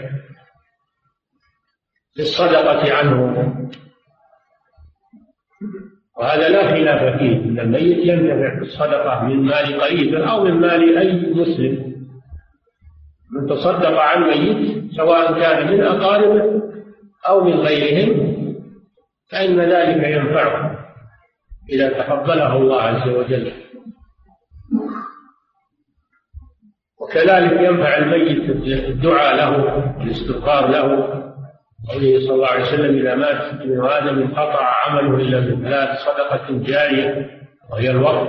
بالصدقة 2.17 2.93
عنه. 2.93 3.53
وهذا 6.17 6.49
لا 6.49 6.67
خلاف 6.71 7.19
فيه 7.19 7.35
أن 7.35 7.59
الميت 7.59 7.97
ينتفع 7.97 8.59
بالصدقة 8.59 9.23
من 9.23 9.35
مال 9.35 9.81
قريب 9.81 10.15
أو 10.15 10.43
من 10.43 10.53
مال 10.53 10.97
أي 10.97 11.33
مسلم. 11.33 11.93
من 13.31 13.47
تصدق 13.49 13.99
عن 13.99 14.23
ميت 14.23 14.91
سواء 14.95 15.39
كان 15.39 15.73
من 15.73 15.83
أقاربه 15.83 16.61
أو 17.27 17.43
من 17.43 17.53
غيرهم 17.53 18.33
فإن 19.31 19.59
ذلك 19.59 20.03
ينفعه 20.07 20.79
إذا 21.69 21.89
تقبله 21.89 22.57
الله 22.57 22.81
عز 22.81 23.09
وجل. 23.09 23.62
وكذلك 27.13 27.61
ينفع 27.61 27.97
الميت 27.97 28.49
الدعاء 28.89 29.35
له 29.35 29.83
الاستغفار 30.01 30.69
له. 30.69 30.89
قوله 31.89 32.19
صلى 32.19 32.35
الله 32.35 32.47
عليه 32.47 32.61
وسلم 32.61 32.97
إذا 32.99 33.15
مات 33.15 33.41
ابن 33.61 33.85
آدم 33.85 34.21
انقطع 34.21 34.73
عمله 34.85 35.17
إلا 35.17 35.39
من 35.39 35.63
ثلاث 35.63 35.89
صدقة 35.99 36.47
جارية 36.49 37.29
وهي 37.71 37.89
الوقت 37.89 38.27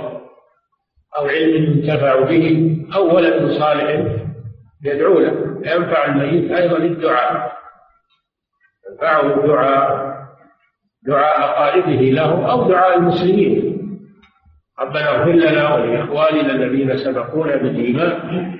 أو 1.17 1.25
علم 1.25 1.63
ينتفع 1.63 2.19
به 2.19 2.77
أو 2.95 3.15
ولد 3.15 3.51
صالح 3.51 4.05
يدعو 4.83 5.19
له. 5.19 5.61
ينفع 5.65 6.05
الميت 6.05 6.51
أيضا 6.51 6.77
الدعاء. 6.77 7.51
ينفعه 8.91 9.35
الدعاء 9.35 10.15
دعاء 11.07 11.39
أقاربه 11.39 12.01
له 12.01 12.51
أو 12.51 12.69
دعاء 12.69 12.97
المسلمين. 12.97 13.75
ربنا 14.79 15.09
اغفر 15.09 15.31
لنا 15.31 15.75
ولإخواننا 15.75 16.51
الذين 16.51 16.97
سبقونا 16.97 17.55
بالإيمان. 17.55 18.54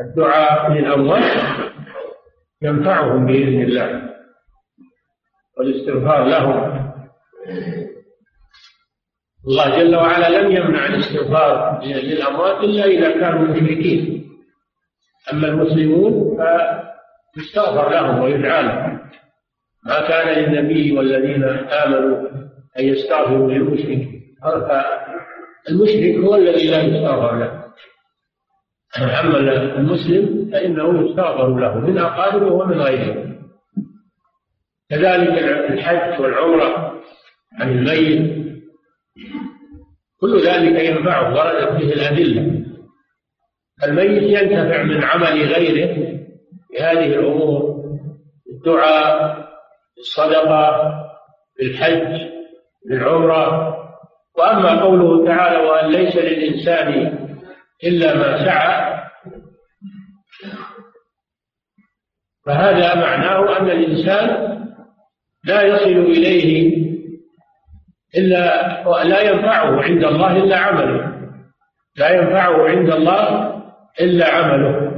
الدعاء 0.00 0.72
للأموات 0.72 1.42
ينفعهم 2.62 3.26
بإذن 3.26 3.62
الله. 3.62 4.12
والاستغفار 5.58 6.24
لهم. 6.24 6.82
الله 9.48 9.78
جل 9.78 9.96
وعلا 9.96 10.40
لم 10.40 10.56
يمنع 10.56 10.86
الاستغفار 10.86 11.82
للأموات 11.84 12.64
إلا 12.64 12.84
إذا 12.84 13.20
كانوا 13.20 13.48
مشركين 13.48 14.28
أما 15.32 15.48
المسلمون 15.48 16.38
فيستغفر 17.34 17.90
لهم 17.90 18.22
ويدعى 18.22 18.62
لهم. 18.62 18.98
ما 19.86 20.08
كان 20.08 20.38
للنبي 20.38 20.98
والذين 20.98 21.44
آمنوا 21.84 22.28
أن 22.78 22.84
يستغفروا 22.84 23.50
للمشرك 23.52 24.08
المشرك 25.70 26.24
هو 26.24 26.34
الذي 26.34 26.70
لا 26.70 26.82
يستغفر 26.82 27.36
له. 27.36 27.61
أما 28.98 29.38
المسلم 29.78 30.50
فإنه 30.52 31.04
يستغفر 31.04 31.58
له 31.58 31.78
من 31.78 31.98
أقاربه 31.98 32.52
ومن 32.52 32.80
غيره. 32.80 33.32
كذلك 34.90 35.38
الحج 35.70 36.20
والعمرة 36.20 37.00
عن 37.60 37.70
الميت 37.70 38.42
كل 40.20 40.40
ذلك 40.40 40.80
ينفعه 40.80 41.34
وردت 41.34 41.72
به 41.72 41.92
الأدلة. 41.92 42.64
الميت 43.84 44.22
ينتفع 44.22 44.82
من 44.82 45.04
عمل 45.04 45.52
غيره 45.52 45.94
في 46.70 46.82
هذه 46.82 47.06
الأمور 47.06 47.82
الدعاء 48.52 49.38
الصدقة 49.98 50.92
بالحج 51.58 52.20
بالعمرة. 52.88 53.72
وأما 54.38 54.82
قوله 54.82 55.26
تعالى 55.26 55.68
وأن 55.68 55.90
ليس 55.90 56.16
للإنسان 56.16 57.21
إلا 57.84 58.14
ما 58.14 58.44
سعى 58.44 59.02
فهذا 62.46 62.94
معناه 62.94 63.58
أن 63.58 63.70
الإنسان 63.70 64.58
لا 65.44 65.62
يصل 65.62 66.10
إليه 66.10 66.82
إلا 68.16 68.82
لا 69.04 69.20
ينفعه 69.20 69.82
عند 69.82 70.04
الله 70.04 70.36
إلا 70.36 70.58
عمله. 70.58 71.12
لا 71.96 72.10
ينفعه 72.10 72.68
عند 72.68 72.90
الله 72.90 73.52
إلا 74.00 74.28
عمله. 74.34 74.92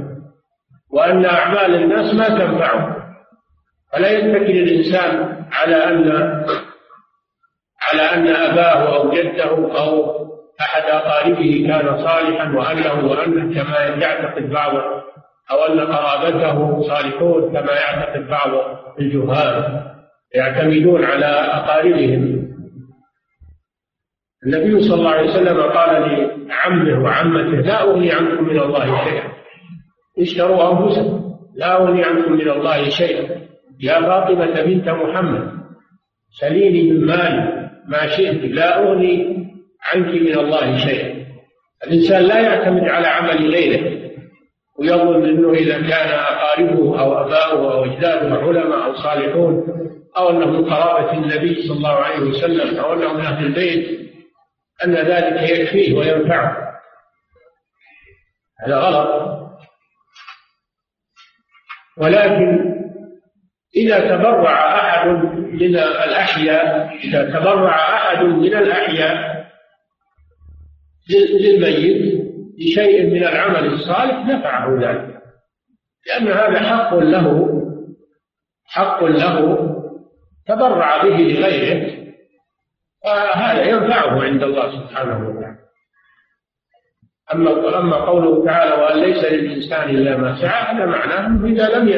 وأن 0.91 1.25
أعمال 1.25 1.75
الناس 1.75 2.13
ما 2.13 2.29
تنفعه. 2.29 2.95
فلا 3.93 4.09
يتكل 4.11 4.51
الإنسان 4.51 5.45
على 5.51 5.75
أن 5.75 6.11
على 7.81 8.01
أن 8.01 8.27
أباه 8.27 8.95
أو 8.95 9.11
جده 9.11 9.77
أو 9.79 10.25
أحد 10.61 10.83
أقاربه 10.83 11.65
كان 11.67 11.97
صالحا 11.97 12.55
وأنه 12.55 13.11
وأنه 13.11 13.53
كما 13.53 13.79
يعتقد 13.79 14.49
بعض 14.49 14.73
أو 15.51 15.73
أن 15.73 15.79
قرابته 15.79 16.81
صالحون 16.81 17.49
كما 17.49 17.71
يعتقد 17.73 18.27
بعض 18.27 18.49
الجهال 18.99 19.83
يعتمدون 20.35 21.05
على 21.05 21.25
أقاربهم. 21.25 22.45
النبي 24.45 24.81
صلى 24.81 24.93
الله 24.93 25.09
عليه 25.09 25.29
وسلم 25.29 25.61
قال 25.61 26.01
لعمه 26.47 27.03
وعمته 27.03 27.61
لا 27.61 27.81
أغني 27.83 28.11
عنكم 28.11 28.43
من 28.43 28.59
الله 28.59 29.03
شيئا. 29.05 29.31
اشتروا 30.19 30.71
أنفسكم 30.71 31.35
لا 31.55 31.81
أغني 31.81 32.03
عنكم 32.03 32.31
من 32.31 32.49
الله 32.49 32.89
شيئا. 32.89 33.45
يا 33.81 34.01
فاطمة 34.01 34.61
بنت 34.61 34.89
محمد 34.89 35.51
سليني 36.39 36.91
من 36.91 37.05
مالي 37.05 37.69
ما 37.87 38.07
شئت 38.07 38.51
لا 38.51 38.79
أغني 38.83 39.44
عنك 39.93 40.07
من 40.07 40.39
الله 40.39 40.77
شيئا 40.77 41.25
الإنسان 41.87 42.21
لا 42.21 42.39
يعتمد 42.39 42.83
على 42.83 43.07
عمل 43.07 43.51
غيره 43.51 44.11
ويظن 44.79 45.25
أنه 45.25 45.53
إذا 45.53 45.73
كان 45.73 46.09
أقاربه 46.19 46.99
أو 46.99 47.13
أباؤه 47.25 47.73
أو 47.73 47.85
أجداده 47.85 48.35
علماء 48.35 48.85
أو 48.85 48.95
صالحون 48.95 49.63
أو 50.17 50.29
أنه 50.29 50.45
من 50.45 50.73
قرابة 50.73 51.11
النبي 51.11 51.67
صلى 51.67 51.77
الله 51.77 51.95
عليه 51.95 52.19
وسلم 52.19 52.77
أو 52.77 52.93
أنه 52.93 53.13
من 53.13 53.21
أهل 53.21 53.45
البيت 53.45 54.09
أن 54.85 54.95
ذلك 54.95 55.49
يكفيه 55.49 55.97
وينفعه. 55.97 56.57
هذا 58.65 58.75
غلط. 58.75 59.35
ولكن 61.97 62.75
إذا 63.75 63.99
تبرع 63.99 64.75
أحد 64.79 65.07
من 65.35 65.75
الأحياء 65.75 66.95
إذا 67.03 67.39
تبرع 67.39 67.75
أحد 67.75 68.23
من 68.23 68.53
الأحياء 68.55 69.34
للميت 71.09 72.25
بشيء 72.57 73.03
من 73.03 73.23
العمل 73.23 73.73
الصالح 73.73 74.25
نفعه 74.25 74.77
ذلك. 74.81 75.21
لأن 76.07 76.27
هذا 76.27 76.59
حق 76.59 76.95
له 76.95 77.49
حق 78.65 79.03
له 79.03 79.57
تبرع 80.47 81.03
به 81.03 81.17
لغيره 81.17 82.05
فهذا 83.03 83.63
ينفعه 83.63 84.23
عند 84.23 84.43
الله 84.43 84.71
سبحانه 84.71 85.29
وتعالى. 85.29 85.65
أما 87.33 87.79
أما 87.79 87.95
قوله 87.95 88.45
تعالى 88.45 88.81
وأن 88.81 88.99
ليس 88.99 89.23
للإنسان 89.23 89.89
إلا 89.89 90.17
ما 90.17 90.41
سعى 90.41 90.75
هذا 90.75 90.85
معناه 90.85 91.27
أنه 91.27 91.45
إذا 91.45 91.79
لم 91.79 91.89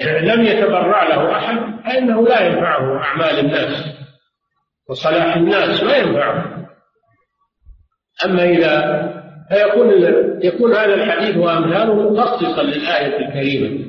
لم 0.00 0.42
يتبرع 0.42 1.02
له 1.02 1.36
أحد 1.36 1.84
فإنه 1.84 2.28
لا 2.28 2.40
ينفعه 2.46 2.98
أعمال 2.98 3.38
الناس 3.38 3.96
وصلاح 4.88 5.36
الناس 5.36 5.82
ما 5.82 5.96
ينفعه. 5.96 6.57
أما 8.24 8.44
إذا 8.44 9.08
فيكون 9.50 9.90
يكون 10.42 10.74
هذا 10.74 10.94
الحديث 10.94 11.36
وأمثاله 11.36 12.12
مخصصا 12.12 12.62
للآية 12.62 13.18
الكريمة. 13.18 13.84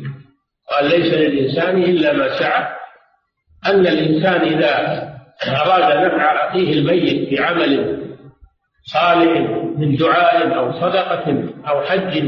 قال 0.72 0.90
ليس 0.90 1.14
للإنسان 1.14 1.84
إلا 1.84 2.14
ما 2.14 2.40
سعى. 2.40 2.68
أن 3.66 3.88
الإنسان 3.88 4.42
إذا 4.42 5.10
أراد 5.48 6.06
نفع 6.06 6.50
أخيه 6.50 6.74
الميت 6.74 7.34
بعمل 7.34 8.00
صالح 8.84 9.40
من 9.78 9.96
دعاء 9.96 10.58
أو 10.58 10.72
صدقة 10.72 11.44
أو 11.70 11.82
حج 11.82 12.24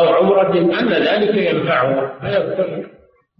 أو 0.00 0.08
عمرة 0.08 0.80
أن 0.80 0.88
ذلك 0.88 1.34
ينفعه. 1.34 2.20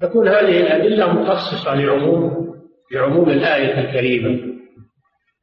تكون 0.00 0.28
هذه 0.28 0.60
الأدلة 0.60 1.12
مخصصة 1.12 1.74
لعموم 1.74 2.54
لعموم 2.92 3.30
الآية 3.30 3.80
الكريمة. 3.80 4.53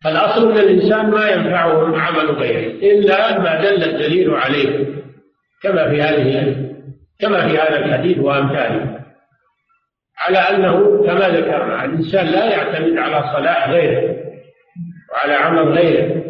فالأصل 0.03 0.51
أن 0.51 0.57
الإنسان 0.57 1.09
ما 1.09 1.29
ينفعه 1.29 1.97
عمل 1.97 2.31
غيره 2.31 2.71
إلا 2.91 3.39
ما 3.39 3.61
دل 3.61 3.83
الدليل 3.83 4.33
عليه 4.33 4.85
كما 5.63 5.89
في 5.89 6.01
هذه 6.01 6.55
كما 7.19 7.47
في 7.47 7.57
هذا 7.57 7.85
الحديث 7.85 8.17
وأمثاله. 8.19 8.99
على 10.17 10.37
أنه 10.37 11.03
كما 11.05 11.29
ذكرنا 11.29 11.85
الإنسان 11.85 12.25
لا 12.25 12.45
يعتمد 12.45 12.97
على 12.97 13.33
صلاح 13.33 13.69
غيره 13.69 14.15
وعلى 15.13 15.33
عمل 15.33 15.77
غيره. 15.77 16.23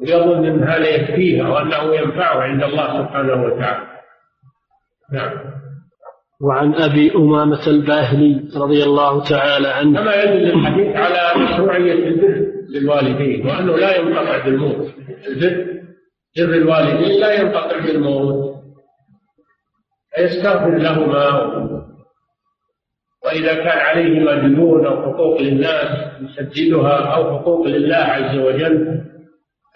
ويظن 0.00 0.44
أن 0.46 0.64
هذا 0.64 0.88
يكفيه 0.88 1.42
وأنه 1.42 1.94
ينفعه 1.94 2.40
عند 2.40 2.62
الله 2.62 3.02
سبحانه 3.02 3.44
وتعالى. 3.44 3.86
نعم. 5.12 5.30
وعن 6.42 6.74
أبي 6.74 7.12
أمامة 7.14 7.66
الباهلي 7.66 8.48
رضي 8.56 8.82
الله 8.84 9.24
تعالى 9.24 9.68
عنه. 9.68 10.00
كما 10.00 10.14
يدل 10.22 10.50
الحديث 10.50 10.96
على 10.96 11.44
مشروعية 11.44 12.08
البر. 12.08 12.39
للوالدين 12.70 13.46
وأنه 13.46 13.76
لا 13.76 13.96
ينقطع 13.96 14.44
بالموت. 14.44 14.94
البر 15.28 15.80
بر 16.36 16.54
الوالدين 16.54 17.20
لا 17.20 17.32
ينقطع 17.40 17.78
بالموت. 17.78 18.54
فيستغفر 20.16 20.76
لهما. 20.76 21.50
وإذا 23.24 23.54
كان 23.54 23.78
عليهما 23.78 24.48
ديون 24.48 24.86
أو 24.86 25.02
حقوق 25.02 25.40
للناس 25.40 25.98
يسددها 26.20 27.14
أو 27.14 27.38
حقوق 27.38 27.66
لله 27.66 27.96
عز 27.96 28.38
وجل 28.38 29.00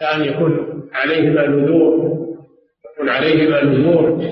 كان 0.01 0.25
يكون 0.25 0.83
عليهما 0.93 1.47
نذور 1.47 1.95
يكون 2.93 3.09
عليهما 3.09 3.65
نذور 3.65 4.31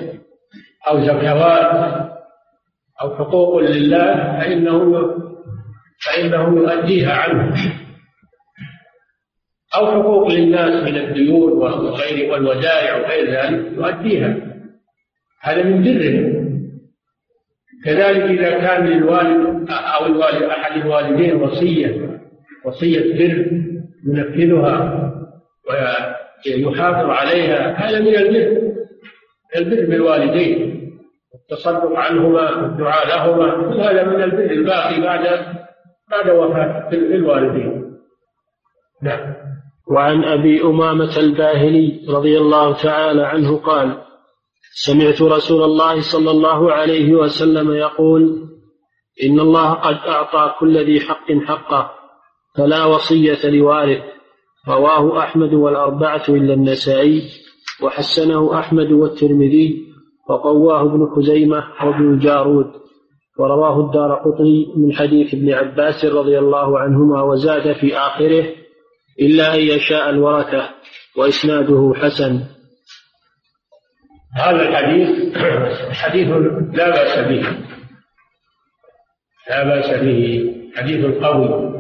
أو 0.89 1.01
زكوات 1.01 2.03
أو 3.03 3.17
حقوق 3.17 3.59
لله 3.59 4.15
فإنه 4.15 4.93
فإنه 6.07 6.57
يؤديها 6.57 7.13
عنه. 7.13 7.57
أو 9.77 9.87
حقوق 9.87 10.29
للناس 10.29 10.83
من 10.83 10.97
الديون 10.97 11.53
وغير 11.53 12.33
والودائع 12.33 12.97
وغير 12.97 13.31
ذلك 13.31 13.73
يؤديها. 13.77 14.37
هذا 15.41 15.63
من 15.63 15.83
بره 15.83 16.43
كذلك 17.85 18.23
إذا 18.23 18.51
كان 18.51 18.87
للوالد 18.87 19.71
أو 19.71 20.07
الوالد 20.07 20.43
أحد 20.43 20.81
الوالدين 20.81 21.35
وصية 21.43 22.21
وصية 22.65 23.15
بر 23.15 23.47
ينفذها 24.07 25.13
ويحافظ 26.47 27.11
عليها 27.11 27.73
هذا 27.73 28.01
من 28.01 28.17
البر. 28.17 28.73
البر 29.57 29.87
بالوالدين 29.87 30.83
التصدق 31.35 31.99
عنهما 31.99 32.57
والدعاء 32.57 33.09
لهما 33.09 33.75
هذا 33.91 34.05
من 34.05 34.23
البر. 34.23 34.51
الباقي 34.51 35.01
بعد 35.01 35.23
بعد 36.11 36.31
وفاة 36.31 36.89
الوالدين. 36.93 37.83
نعم. 39.03 39.32
وعن 39.93 40.25
أبي 40.25 40.63
أمامة 40.63 41.17
الباهلي 41.17 42.01
رضي 42.09 42.39
الله 42.39 42.73
تعالى 42.73 43.23
عنه 43.23 43.57
قال 43.57 43.99
سمعت 44.75 45.23
رسول 45.23 45.63
الله 45.63 46.01
صلى 46.01 46.31
الله 46.31 46.73
عليه 46.73 47.15
وسلم 47.15 47.73
يقول 47.73 48.49
إن 49.25 49.41
الله 49.41 49.73
قد 49.73 49.97
أعطى 50.09 50.55
كل 50.61 50.79
ذي 50.85 51.01
حق 51.01 51.33
حقه 51.47 51.91
فلا 52.57 52.85
وصية 52.85 53.51
لوارث. 53.51 54.03
رواه 54.69 55.19
أحمد 55.19 55.55
والأربعة 55.55 56.23
إلا 56.29 56.55
النسائي 56.55 57.23
وحسنه 57.83 58.59
أحمد 58.59 58.93
والترمذي 58.93 59.87
وقواه 60.31 60.81
ابن 60.81 61.07
خزيمة 61.17 61.65
وابن 61.85 62.19
جارود. 62.19 62.67
ورواه 63.39 63.81
الدار 63.81 64.15
قطني 64.15 64.75
من 64.77 64.93
حديث 64.93 65.35
ابن 65.35 65.53
عباس 65.53 66.05
رضي 66.05 66.39
الله 66.39 66.79
عنهما 66.79 67.23
وزاد 67.23 67.73
في 67.73 67.97
آخره 67.97 68.62
إلا 69.21 69.55
أن 69.55 69.61
يشاء 69.61 70.11
الورثة 70.11 70.71
وإسناده 71.17 71.93
حسن. 71.97 72.45
هذا 74.37 74.69
الحديث 74.69 75.37
حديث 75.93 76.29
لا 76.73 76.89
بأس 76.91 77.19
به. 77.19 77.59
لا 79.51 79.65
بأس 79.65 80.01
به. 80.01 80.53
حديث 80.77 81.05
قوي. 81.07 81.73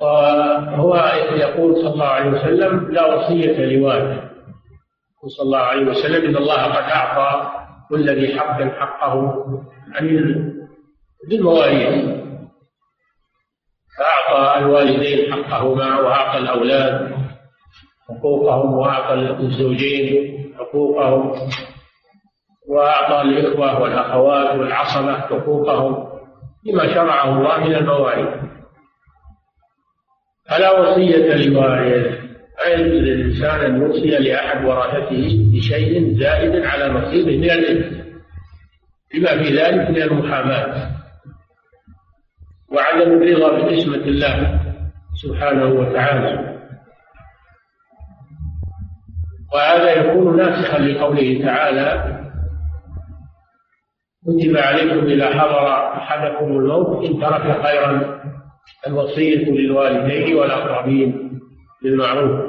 وهو 0.00 0.94
يقول 1.36 1.76
صلى 1.76 1.92
الله 1.92 2.06
عليه 2.06 2.30
وسلم 2.30 2.90
لا 2.90 3.14
وصية 3.14 3.56
لوارث 3.66 4.28
صلى 5.36 5.44
الله 5.44 5.58
عليه 5.58 5.86
وسلم 5.86 6.24
إن 6.24 6.36
الله 6.36 6.62
قد 6.62 6.90
أعطى 6.90 7.50
كل 7.88 8.10
ذي 8.10 8.40
حق 8.40 8.62
حقه 8.62 9.34
عن 9.94 10.06
بالمواريث 11.28 12.17
فأعطى 13.98 14.58
الوالدين 14.58 15.32
حقهما 15.32 16.00
وأعطى 16.00 16.38
الأولاد 16.38 17.12
حقوقهم 18.08 18.74
وأعطى 18.74 19.14
الزوجين 19.14 20.38
حقوقهم 20.58 21.32
وأعطى 22.68 23.22
الإخوة 23.22 23.82
والأخوات 23.82 24.56
والعصبة 24.58 25.20
حقوقهم 25.20 26.08
بما 26.66 26.94
شرعه 26.94 27.38
الله 27.38 27.68
من 27.68 27.74
المواريث 27.74 28.28
فلا 30.50 30.80
وصية 30.80 31.34
لوارث 31.34 32.18
لا 32.66 32.76
للإنسان 32.76 33.60
أن 33.60 33.82
يوصي 33.82 34.10
لأحد 34.10 34.64
ورثته 34.64 35.50
بشيء 35.52 36.14
زائد 36.20 36.64
على 36.64 36.88
نصيبه 36.88 37.36
من 37.36 37.50
الإثم 37.50 37.96
بما 39.14 39.42
في 39.42 39.56
ذلك 39.56 39.90
من 39.90 40.02
المحاماة. 40.02 40.97
وعدم 42.72 43.12
الرضا 43.12 43.58
بقسمة 43.58 44.04
الله 44.04 44.60
سبحانه 45.14 45.66
وتعالى. 45.66 46.58
وهذا 49.54 49.92
يكون 49.92 50.36
ناسخا 50.36 50.78
لقوله 50.78 51.44
تعالى 51.44 52.18
كتب 54.26 54.56
عليكم 54.56 55.06
إذا 55.06 55.40
حضر 55.40 55.68
أحدكم 55.96 56.44
الموت 56.44 57.06
إن 57.06 57.20
ترك 57.20 57.66
خيرا 57.66 58.20
الوصية 58.86 59.44
للوالدين 59.50 60.36
والأقربين 60.36 61.40
بالمعروف 61.82 62.40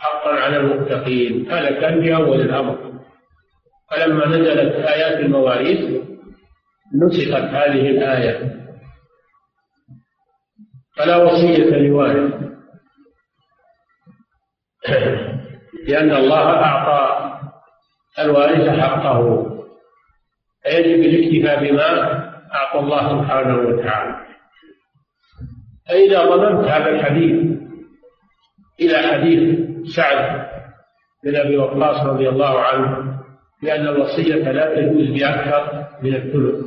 حقا 0.00 0.34
على 0.34 0.56
المتقين 0.56 1.52
هذا 1.52 1.80
كان 1.80 2.02
في 2.02 2.14
أول 2.16 2.40
الأمر. 2.40 2.78
فلما 3.90 4.26
نزلت 4.26 4.74
آيات 4.74 5.20
المواريث 5.20 6.00
نسخت 7.02 7.42
هذه 7.42 7.90
الآية. 7.90 8.65
فلا 10.96 11.16
وصية 11.16 11.76
لوارث 11.76 12.34
لأن 15.88 16.12
الله 16.12 16.48
أعطى 16.50 17.16
الوارث 18.18 18.68
حقه. 18.80 19.46
فيجب 20.62 21.00
الاكتفاء 21.02 21.64
بما 21.64 21.90
أعطى 22.54 22.78
الله 22.78 23.08
سبحانه 23.08 23.56
وتعالى. 23.56 24.26
فإذا 25.88 26.24
ضممت 26.24 26.68
هذا 26.68 26.88
الحديث 26.88 27.58
إلى 28.80 28.98
حديث 28.98 29.58
سعد 29.96 30.46
بن 31.24 31.36
أبي 31.36 31.56
وقاص 31.56 32.06
رضي 32.06 32.28
الله 32.28 32.60
عنه 32.60 33.16
بأن 33.62 33.88
الوصية 33.88 34.34
لا 34.52 34.74
تجوز 34.74 35.20
بأكثر 35.20 35.86
من 36.02 36.14
الثلث. 36.14 36.65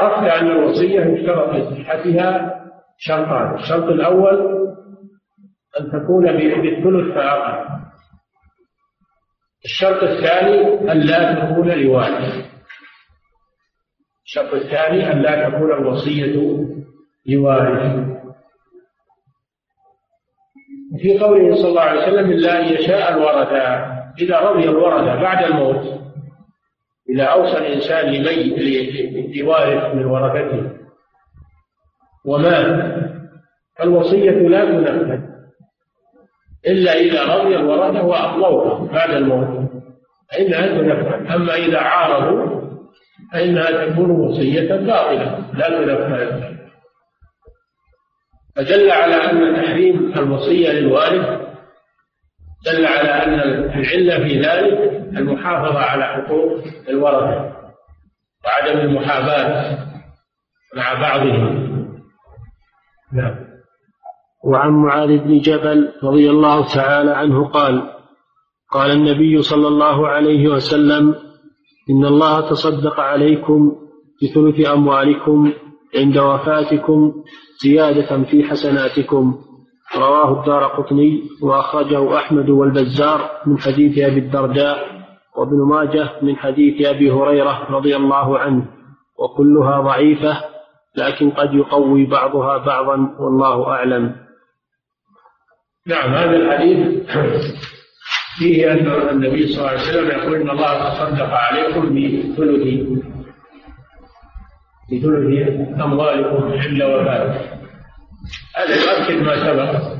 عرفت 0.00 0.30
أن 0.40 0.46
الوصية 0.46 1.00
يشترط 1.00 1.54
لصحتها 1.54 2.56
شرطان. 2.98 3.54
الشرط 3.54 3.84
الأول 3.84 4.56
أن 5.80 5.90
تكون 5.92 6.32
بالثلث 6.32 7.14
فأقل. 7.14 7.76
الشرط 9.64 10.02
الثاني 10.02 10.92
أن 10.92 10.98
لا 11.00 11.34
تكون 11.34 11.68
لوارث 11.68 12.46
الشرط 14.24 14.54
الثاني 14.54 15.12
أن 15.12 15.22
لا 15.22 15.48
تكون 15.48 15.72
الوصية 15.72 16.56
لوارث 17.26 18.06
في 21.00 21.18
قوله 21.18 21.54
صلى 21.54 21.68
الله 21.68 21.80
عليه 21.80 22.02
وسلم 22.02 22.30
أن 22.48 22.64
يشاء 22.74 23.14
الورثة. 23.14 23.96
إذا 24.20 24.40
رضي 24.40 24.64
الورثة 24.64 25.22
بعد 25.22 25.44
الموت 25.44 26.05
إذا 27.10 27.24
أوصى 27.24 27.58
الإنسان 27.58 28.06
لميت 28.06 28.58
لوارث 29.36 29.94
من 29.94 30.04
ورثته. 30.04 30.70
ومات 32.26 32.96
فالوصية 33.78 34.30
لا 34.30 34.64
تنفذ 34.64 35.20
إلا 36.66 36.92
إذا 36.92 37.24
رضي 37.36 37.56
الورثة 37.56 38.02
وأطلوها 38.04 38.92
بعد 38.92 39.10
الموت. 39.10 39.70
فإنها 40.32 40.66
تنفذ. 40.66 41.34
أما 41.34 41.54
إذا 41.54 41.78
عارضوا 41.78 42.60
فإنها 43.32 43.86
تكون 43.86 44.10
وصية 44.10 44.76
باطلة 44.76 45.52
لا 45.54 45.68
تنفذ. 45.68 46.56
فدل 48.56 48.90
على 48.90 49.14
أن 49.14 49.62
تحريم 49.62 50.12
الوصية 50.16 50.72
للوارث 50.72 51.40
دل 52.66 52.86
على 52.86 53.08
أن 53.08 53.40
العلة 53.80 54.28
في 54.28 54.40
ذلك 54.40 54.95
المحافظة 55.16 55.78
على 55.78 56.04
حقوق 56.04 56.64
الورثة 56.88 57.56
وعدم 58.44 58.80
المحاباة 58.80 59.78
مع 60.76 60.94
بعضهم. 61.00 61.66
نعم. 63.12 63.46
وعن 64.44 64.70
معاذ 64.70 65.18
بن 65.18 65.38
جبل 65.38 65.92
رضي 66.02 66.30
الله 66.30 66.74
تعالى 66.74 67.10
عنه 67.10 67.48
قال 67.48 67.92
قال 68.70 68.90
النبي 68.90 69.42
صلى 69.42 69.68
الله 69.68 70.08
عليه 70.08 70.48
وسلم 70.48 71.14
إن 71.90 72.04
الله 72.04 72.50
تصدق 72.50 73.00
عليكم 73.00 73.72
بثلث 74.22 74.68
أموالكم 74.68 75.52
عند 75.96 76.18
وفاتكم 76.18 77.12
زيادة 77.62 78.22
في 78.24 78.44
حسناتكم. 78.44 79.38
رواه 79.96 80.40
الدار 80.40 80.64
قطني 80.64 81.22
وأخرجه 81.42 82.16
أحمد 82.16 82.50
والبزار 82.50 83.30
من 83.46 83.58
حديث 83.58 83.98
أبي 83.98 84.18
الدرداء 84.18 84.95
وابن 85.36 85.56
ماجه 85.68 86.10
من 86.22 86.36
حديث 86.36 86.86
أبي 86.86 87.10
هريرة 87.10 87.66
رضي 87.70 87.96
الله 87.96 88.38
عنه 88.38 88.66
وكلها 89.18 89.80
ضعيفة 89.80 90.44
لكن 90.96 91.30
قد 91.30 91.54
يقوي 91.54 92.06
بعضها 92.06 92.58
بعضا 92.58 93.16
والله 93.18 93.68
أعلم. 93.68 94.16
نعم 95.86 96.14
هذا 96.14 96.36
الحديث 96.36 97.06
فيه 98.38 98.72
أن 98.72 99.08
النبي 99.08 99.46
صلى 99.46 99.58
الله 99.58 99.70
عليه 99.70 99.80
وسلم 99.80 100.08
يقول 100.08 100.34
إن 100.40 100.50
الله 100.50 100.88
تصدق 100.88 101.30
عليكم 101.30 101.94
بثلث 101.94 102.88
بثلث 104.92 105.80
أموالكم 105.80 106.52
عند 106.52 106.82
وفاته. 106.82 107.56
هذا 108.56 108.74
يؤكد 108.74 109.22
ما 109.22 109.36
سبق 109.36 109.96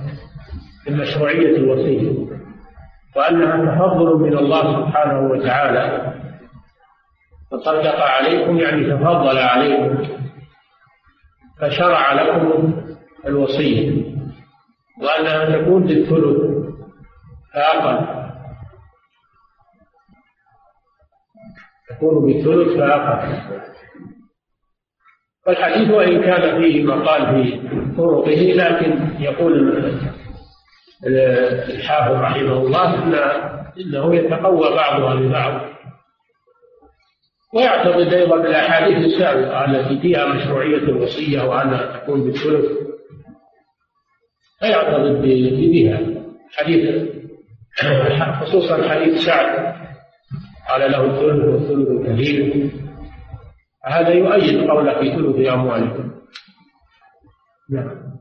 من 0.89 0.97
مشروعية 0.97 1.57
الوصية. 1.57 2.26
وأنها 3.17 3.75
تفضل 3.75 4.17
من 4.17 4.39
الله 4.39 4.87
سبحانه 4.87 5.31
وتعالى. 5.31 6.13
تصدق 7.51 8.01
عليكم 8.01 8.59
يعني 8.59 8.85
تفضل 8.85 9.39
عليكم 9.39 10.09
فشرع 11.61 12.13
لكم 12.13 12.75
الوصية. 13.27 14.05
وأنها 15.03 15.59
تكون 15.59 15.83
بالثلث 15.83 16.67
فأقل. 17.55 18.27
تكون 21.91 22.27
بالثلث 22.27 22.79
فأقل. 22.79 23.39
والحديث 25.47 25.91
وإن 25.91 26.23
كان 26.23 26.63
فيه 26.63 26.85
مقال 26.85 27.27
في 27.27 27.69
طرقه 27.97 28.53
لكن 28.53 29.21
يقول 29.21 30.16
الحافظ 31.05 32.13
رحمه 32.15 32.53
الله 32.53 32.95
إن 32.95 33.15
إنه 33.81 34.15
يتقوى 34.15 34.71
بعضها 34.71 35.15
ببعض 35.15 35.61
ويعتقد 37.55 38.13
أيضا 38.13 38.37
بالأحاديث 38.37 38.97
السابقة 38.99 39.65
التي 39.65 40.01
فيها 40.01 40.27
مشروعية 40.27 40.77
الوصية 40.77 41.43
وأنها 41.43 41.97
تكون 41.97 42.25
بالثلث. 42.25 42.73
فيعتقد 44.61 45.23
بها. 45.23 46.01
حديث 46.57 47.07
خصوصا 48.41 48.89
حديث 48.89 49.25
سعد 49.27 49.77
قال 50.69 50.93
له 50.93 51.05
الثلث 51.05 51.45
والثلث 51.45 52.09
كثير 52.09 52.71
هذا 53.85 54.09
يؤيد 54.09 54.71
قوله 54.71 55.01
في 55.01 55.17
ثلث 55.17 55.53
أموالكم. 55.53 56.11
نعم. 57.71 58.16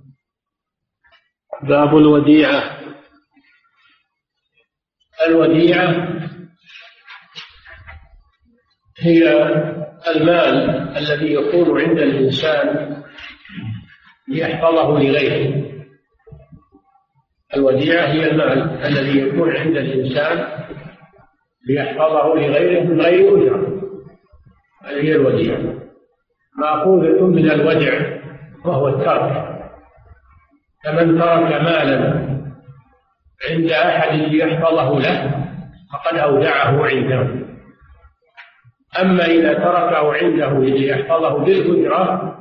باب 1.64 1.98
الوديعة. 1.98 2.78
الوديعة 5.28 6.20
هي 9.00 9.44
المال 10.16 10.70
الذي 10.98 11.34
يكون 11.34 11.82
عند 11.82 12.00
الإنسان 12.00 12.96
ليحفظه 14.28 15.00
لغيره. 15.00 15.66
الوديعة 17.56 18.08
هي 18.08 18.32
المال 18.32 18.86
الذي 18.86 19.20
يكون 19.20 19.56
عند 19.58 19.78
الإنسان 19.78 20.66
ليحفظه 21.70 22.36
لغيره 22.36 22.84
من 22.84 23.02
غير 23.02 23.38
أجرة. 23.38 23.82
هذه 24.84 25.02
هي 25.02 25.16
الوديعة. 25.16 25.76
مأخوذة 26.58 27.26
من 27.26 27.52
الودع 27.52 28.20
وهو 28.66 28.88
الترك. 28.88 29.55
فمن 30.86 31.20
ترك 31.20 31.62
مالا 31.62 32.36
عند 33.50 33.72
أحد 33.72 34.18
ليحفظه 34.18 35.00
له 35.00 35.46
فقد 35.94 36.18
أودعه 36.18 36.86
عنده. 36.86 37.46
أما 39.02 39.26
إذا 39.26 39.54
تركه 39.54 40.14
عنده 40.14 40.60
ليحفظه 40.60 41.38
بالأجرة 41.38 42.36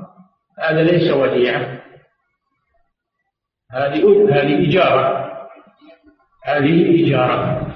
هذا 0.59 0.83
ليس 0.83 1.13
وديعة. 1.13 1.81
هذه 3.73 4.29
هذه 4.33 4.69
إجارة. 4.69 5.35
هذه 6.45 7.05
إجارة. 7.05 7.67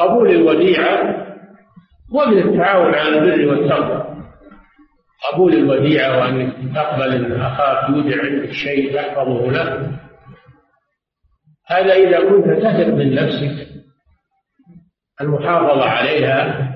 وقبول 0.00 0.30
الوديعة 0.30 1.19
ومن 2.10 2.38
التعاون 2.38 2.94
على 2.94 3.18
البر 3.18 3.48
والتقوى. 3.48 4.16
قبول 5.32 5.54
الوديعة 5.54 6.18
وأن 6.18 6.52
تقبل 6.74 7.12
أن 7.12 7.40
أخاك 7.40 7.90
يودع 7.90 8.24
عندك 8.24 8.52
شيء 8.52 8.94
تحفظه 8.94 9.50
له. 9.50 9.98
هذا 11.66 11.94
إذا 11.94 12.18
كنت 12.20 12.46
تثق 12.46 12.86
من 12.86 13.14
نفسك 13.14 13.68
المحافظة 15.20 15.84
عليها 15.84 16.70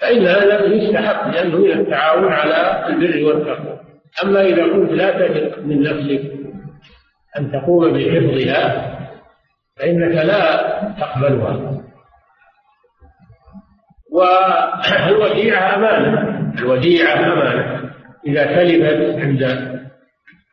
فإن 0.00 0.26
هذا 0.26 0.64
يستحق 0.64 1.28
لأنه 1.28 1.58
من 1.58 1.70
التعاون 1.70 2.32
على 2.32 2.86
البر 2.86 3.24
والتقوى. 3.24 3.80
أما 4.24 4.40
إذا 4.40 4.72
كنت 4.72 4.90
لا 4.90 5.10
تثق 5.10 5.58
من 5.58 5.82
نفسك 5.82 6.32
أن 7.38 7.52
تقوم 7.52 7.92
بحفظها 7.92 8.90
فإنك 9.76 10.14
لا 10.24 10.56
تقبلها. 11.00 11.73
والوديعة 14.14 15.76
أمانة. 15.76 16.52
الوديعة 16.58 17.32
أمانة. 17.32 17.90
إذا 18.26 18.44
تلفت 18.44 19.20
عند 19.20 19.74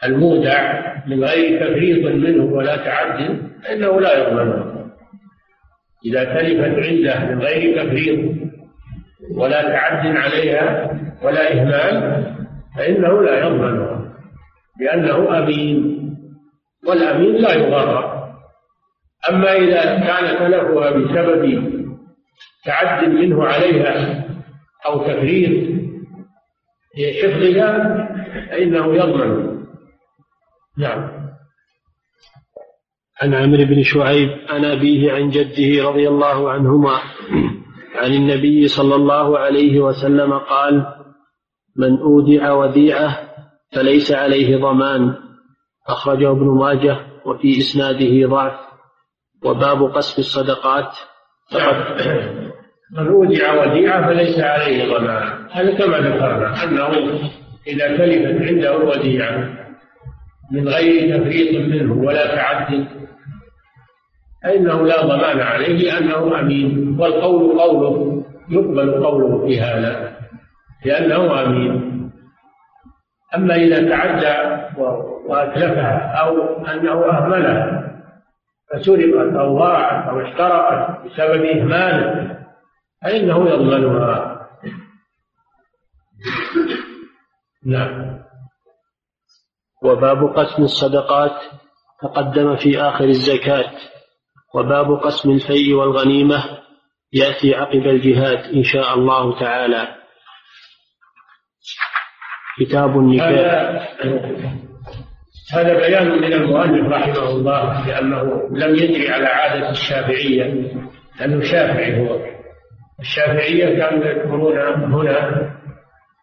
المودع 0.03 0.81
من 1.07 1.23
غير 1.23 1.59
تفريط 1.59 2.05
منه 2.15 2.43
ولا 2.43 2.75
تعد 2.75 3.41
فإنه 3.63 4.01
لا 4.01 4.17
يضمنها 4.17 4.71
إذا 6.05 6.23
تلفت 6.23 6.85
عنده 6.87 7.35
من 7.35 7.41
غير 7.41 7.83
تفريط 7.83 8.35
ولا 9.37 9.61
تعد 9.61 10.17
عليها 10.17 10.91
ولا 11.23 11.53
إهمال 11.53 12.25
فإنه 12.77 13.21
لا 13.21 13.45
يضمنها 13.45 14.01
لأنه 14.79 15.37
أمين. 15.37 16.01
والأمين 16.87 17.35
لا 17.35 17.53
يغرر 17.53 18.31
أما 19.29 19.53
إذا 19.53 19.83
كان 19.83 20.37
تلفها 20.39 20.91
بسبب 20.91 21.80
تعد 22.65 23.09
منه 23.09 23.43
عليها 23.43 24.25
أو 24.85 25.03
تفريط 25.03 25.71
في 26.95 27.21
حفظها 27.21 28.07
فإنه 28.49 28.95
يضمن. 28.95 29.61
نعم. 30.77 31.21
عن 33.21 33.33
عمرو 33.33 33.65
بن 33.65 33.83
شعيب 33.83 34.29
عن 34.49 34.65
أبيه 34.65 35.11
عن 35.11 35.29
جده 35.29 35.89
رضي 35.89 36.07
الله 36.07 36.51
عنهما 36.51 36.99
عن 37.95 38.13
النبي 38.13 38.67
صلى 38.67 38.95
الله 38.95 39.39
عليه 39.39 39.79
وسلم 39.79 40.33
قال 40.33 40.85
من 41.75 41.99
أودع 41.99 42.53
وديعة 42.53 43.19
فليس 43.75 44.11
عليه 44.11 44.57
ضمان. 44.57 45.15
أخرجه 45.87 46.31
ابن 46.31 46.45
ماجه 46.45 46.97
وفي 47.25 47.57
إسناده 47.57 48.27
ضعف 48.27 48.59
وباب 49.43 49.83
قسم 49.83 50.21
الصدقات. 50.21 50.93
فقد 51.51 52.50
من 52.97 53.07
أودع 53.07 53.53
وديعة 53.53 54.07
فليس 54.07 54.39
عليه 54.39 54.97
ضمان. 54.97 55.23
هذا 55.51 55.77
كما 55.77 55.97
ذكرنا 55.97 56.63
أنه 56.63 56.87
إذا 57.67 57.97
تلفت 57.97 58.41
عنده 58.47 58.77
وديعة 58.77 59.49
من 60.51 60.67
غير 60.67 61.17
تفريط 61.17 61.67
منه 61.67 61.93
ولا 61.93 62.43
عهد 62.43 62.87
فإنه 64.43 64.87
لا 64.87 65.05
ضمان 65.05 65.39
عليه 65.39 65.91
لأنه 65.91 66.39
أمين. 66.39 66.97
والقول 66.99 67.59
قوله 67.59 68.23
يقبل 68.49 69.03
قوله 69.05 69.47
في 69.47 69.61
هذا 69.61 70.11
لأنه 70.85 71.43
أمين. 71.43 71.91
أما 73.35 73.55
إذا 73.55 73.89
تعدى 73.89 74.61
وأتلفها 75.27 76.13
أو 76.21 76.57
أنه 76.65 77.05
أهملها 77.05 77.91
فسرقت 78.73 79.33
أو 79.35 79.57
ضاعت 79.57 80.07
أو 80.07 80.21
احترقت 80.21 81.05
بسبب 81.05 81.45
إهماله 81.45 82.40
فإنه 83.03 83.49
يضمنها. 83.49 84.47
نعم. 87.65 88.21
وباب 89.83 90.23
قسم 90.37 90.63
الصدقات 90.63 91.41
تقدم 92.01 92.55
في 92.55 92.81
آخر 92.81 93.03
الزكاة. 93.03 93.71
وباب 94.55 94.91
قسم 94.91 95.31
الفيء 95.31 95.73
والغنيمة 95.73 96.43
يأتي 97.13 97.55
عقب 97.55 97.87
الجهاد 97.87 98.53
إن 98.53 98.63
شاء 98.63 98.93
الله 98.93 99.39
تعالى. 99.39 99.95
كتاب 102.59 102.97
النكاح. 102.97 103.97
هذا 105.53 105.73
بيان 105.73 106.07
من 106.07 106.33
المؤلف 106.33 106.93
رحمه 106.93 107.29
الله 107.29 107.87
لأنه 107.87 108.23
لم 108.51 108.75
يجري 108.75 109.09
على 109.09 109.27
عادة 109.27 109.69
الشافعية 109.69 110.43
لأنه 111.19 111.43
شافعي 111.43 112.07
هو. 112.07 112.30
الشافعية 113.01 113.79
كانوا 113.79 114.05
يذكرون 114.05 114.57
هنا 114.93 115.51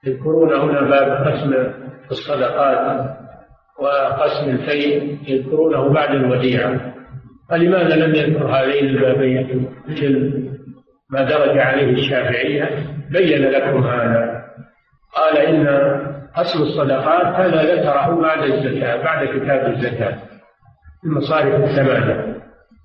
يذكرون 0.07 0.55
هنا 0.55 0.81
باب 0.81 1.27
قسم 1.27 1.55
الصدقات 2.11 3.19
وقسم 3.79 4.51
الفيء 4.51 5.19
يذكرونه 5.29 5.93
بعد 5.93 6.11
الوديعة. 6.11 6.95
فلماذا 7.51 7.97
لم 7.97 8.15
يذكر 8.15 8.47
هذين 8.47 8.85
البابين؟ 8.85 9.69
مثل 9.89 10.43
ما 11.11 11.23
درج 11.23 11.59
عليه 11.59 11.93
الشافعية 11.93 12.71
بين 13.11 13.51
لكم 13.51 13.87
هذا. 13.87 14.45
قال 15.17 15.39
إن 15.39 15.67
قسم 16.37 16.63
الصدقات 16.63 17.27
هذا 17.27 17.75
ذكره 17.75 18.21
بعد 18.23 18.43
الزكاة 18.43 19.03
بعد 19.03 19.27
كتاب 19.27 19.73
الزكاة 19.73 20.17
المصارف 21.05 21.55
الثمانية. 21.55 22.39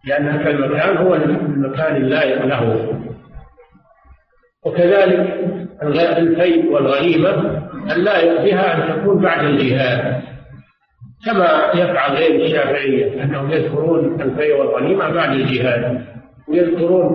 لأن 0.08 0.28
المكان 0.28 0.98
هو 0.98 1.16
المكان 1.16 1.96
اللائق 1.96 2.46
له 2.46 3.03
وكذلك 4.66 5.40
الفيء 6.18 6.72
والغنيمة 6.72 7.62
اللائق 7.96 8.42
بها 8.42 8.76
أن 8.96 9.02
تكون 9.02 9.22
بعد 9.22 9.46
الجهاد 9.46 10.22
كما 11.26 11.72
يفعل 11.76 12.16
غير 12.16 12.46
الشافعية 12.46 13.24
أنهم 13.24 13.52
يذكرون 13.52 14.22
الفيء 14.22 14.60
والغنيمة 14.60 15.10
بعد 15.10 15.32
الجهاد 15.32 16.02
ويذكرون 16.48 17.12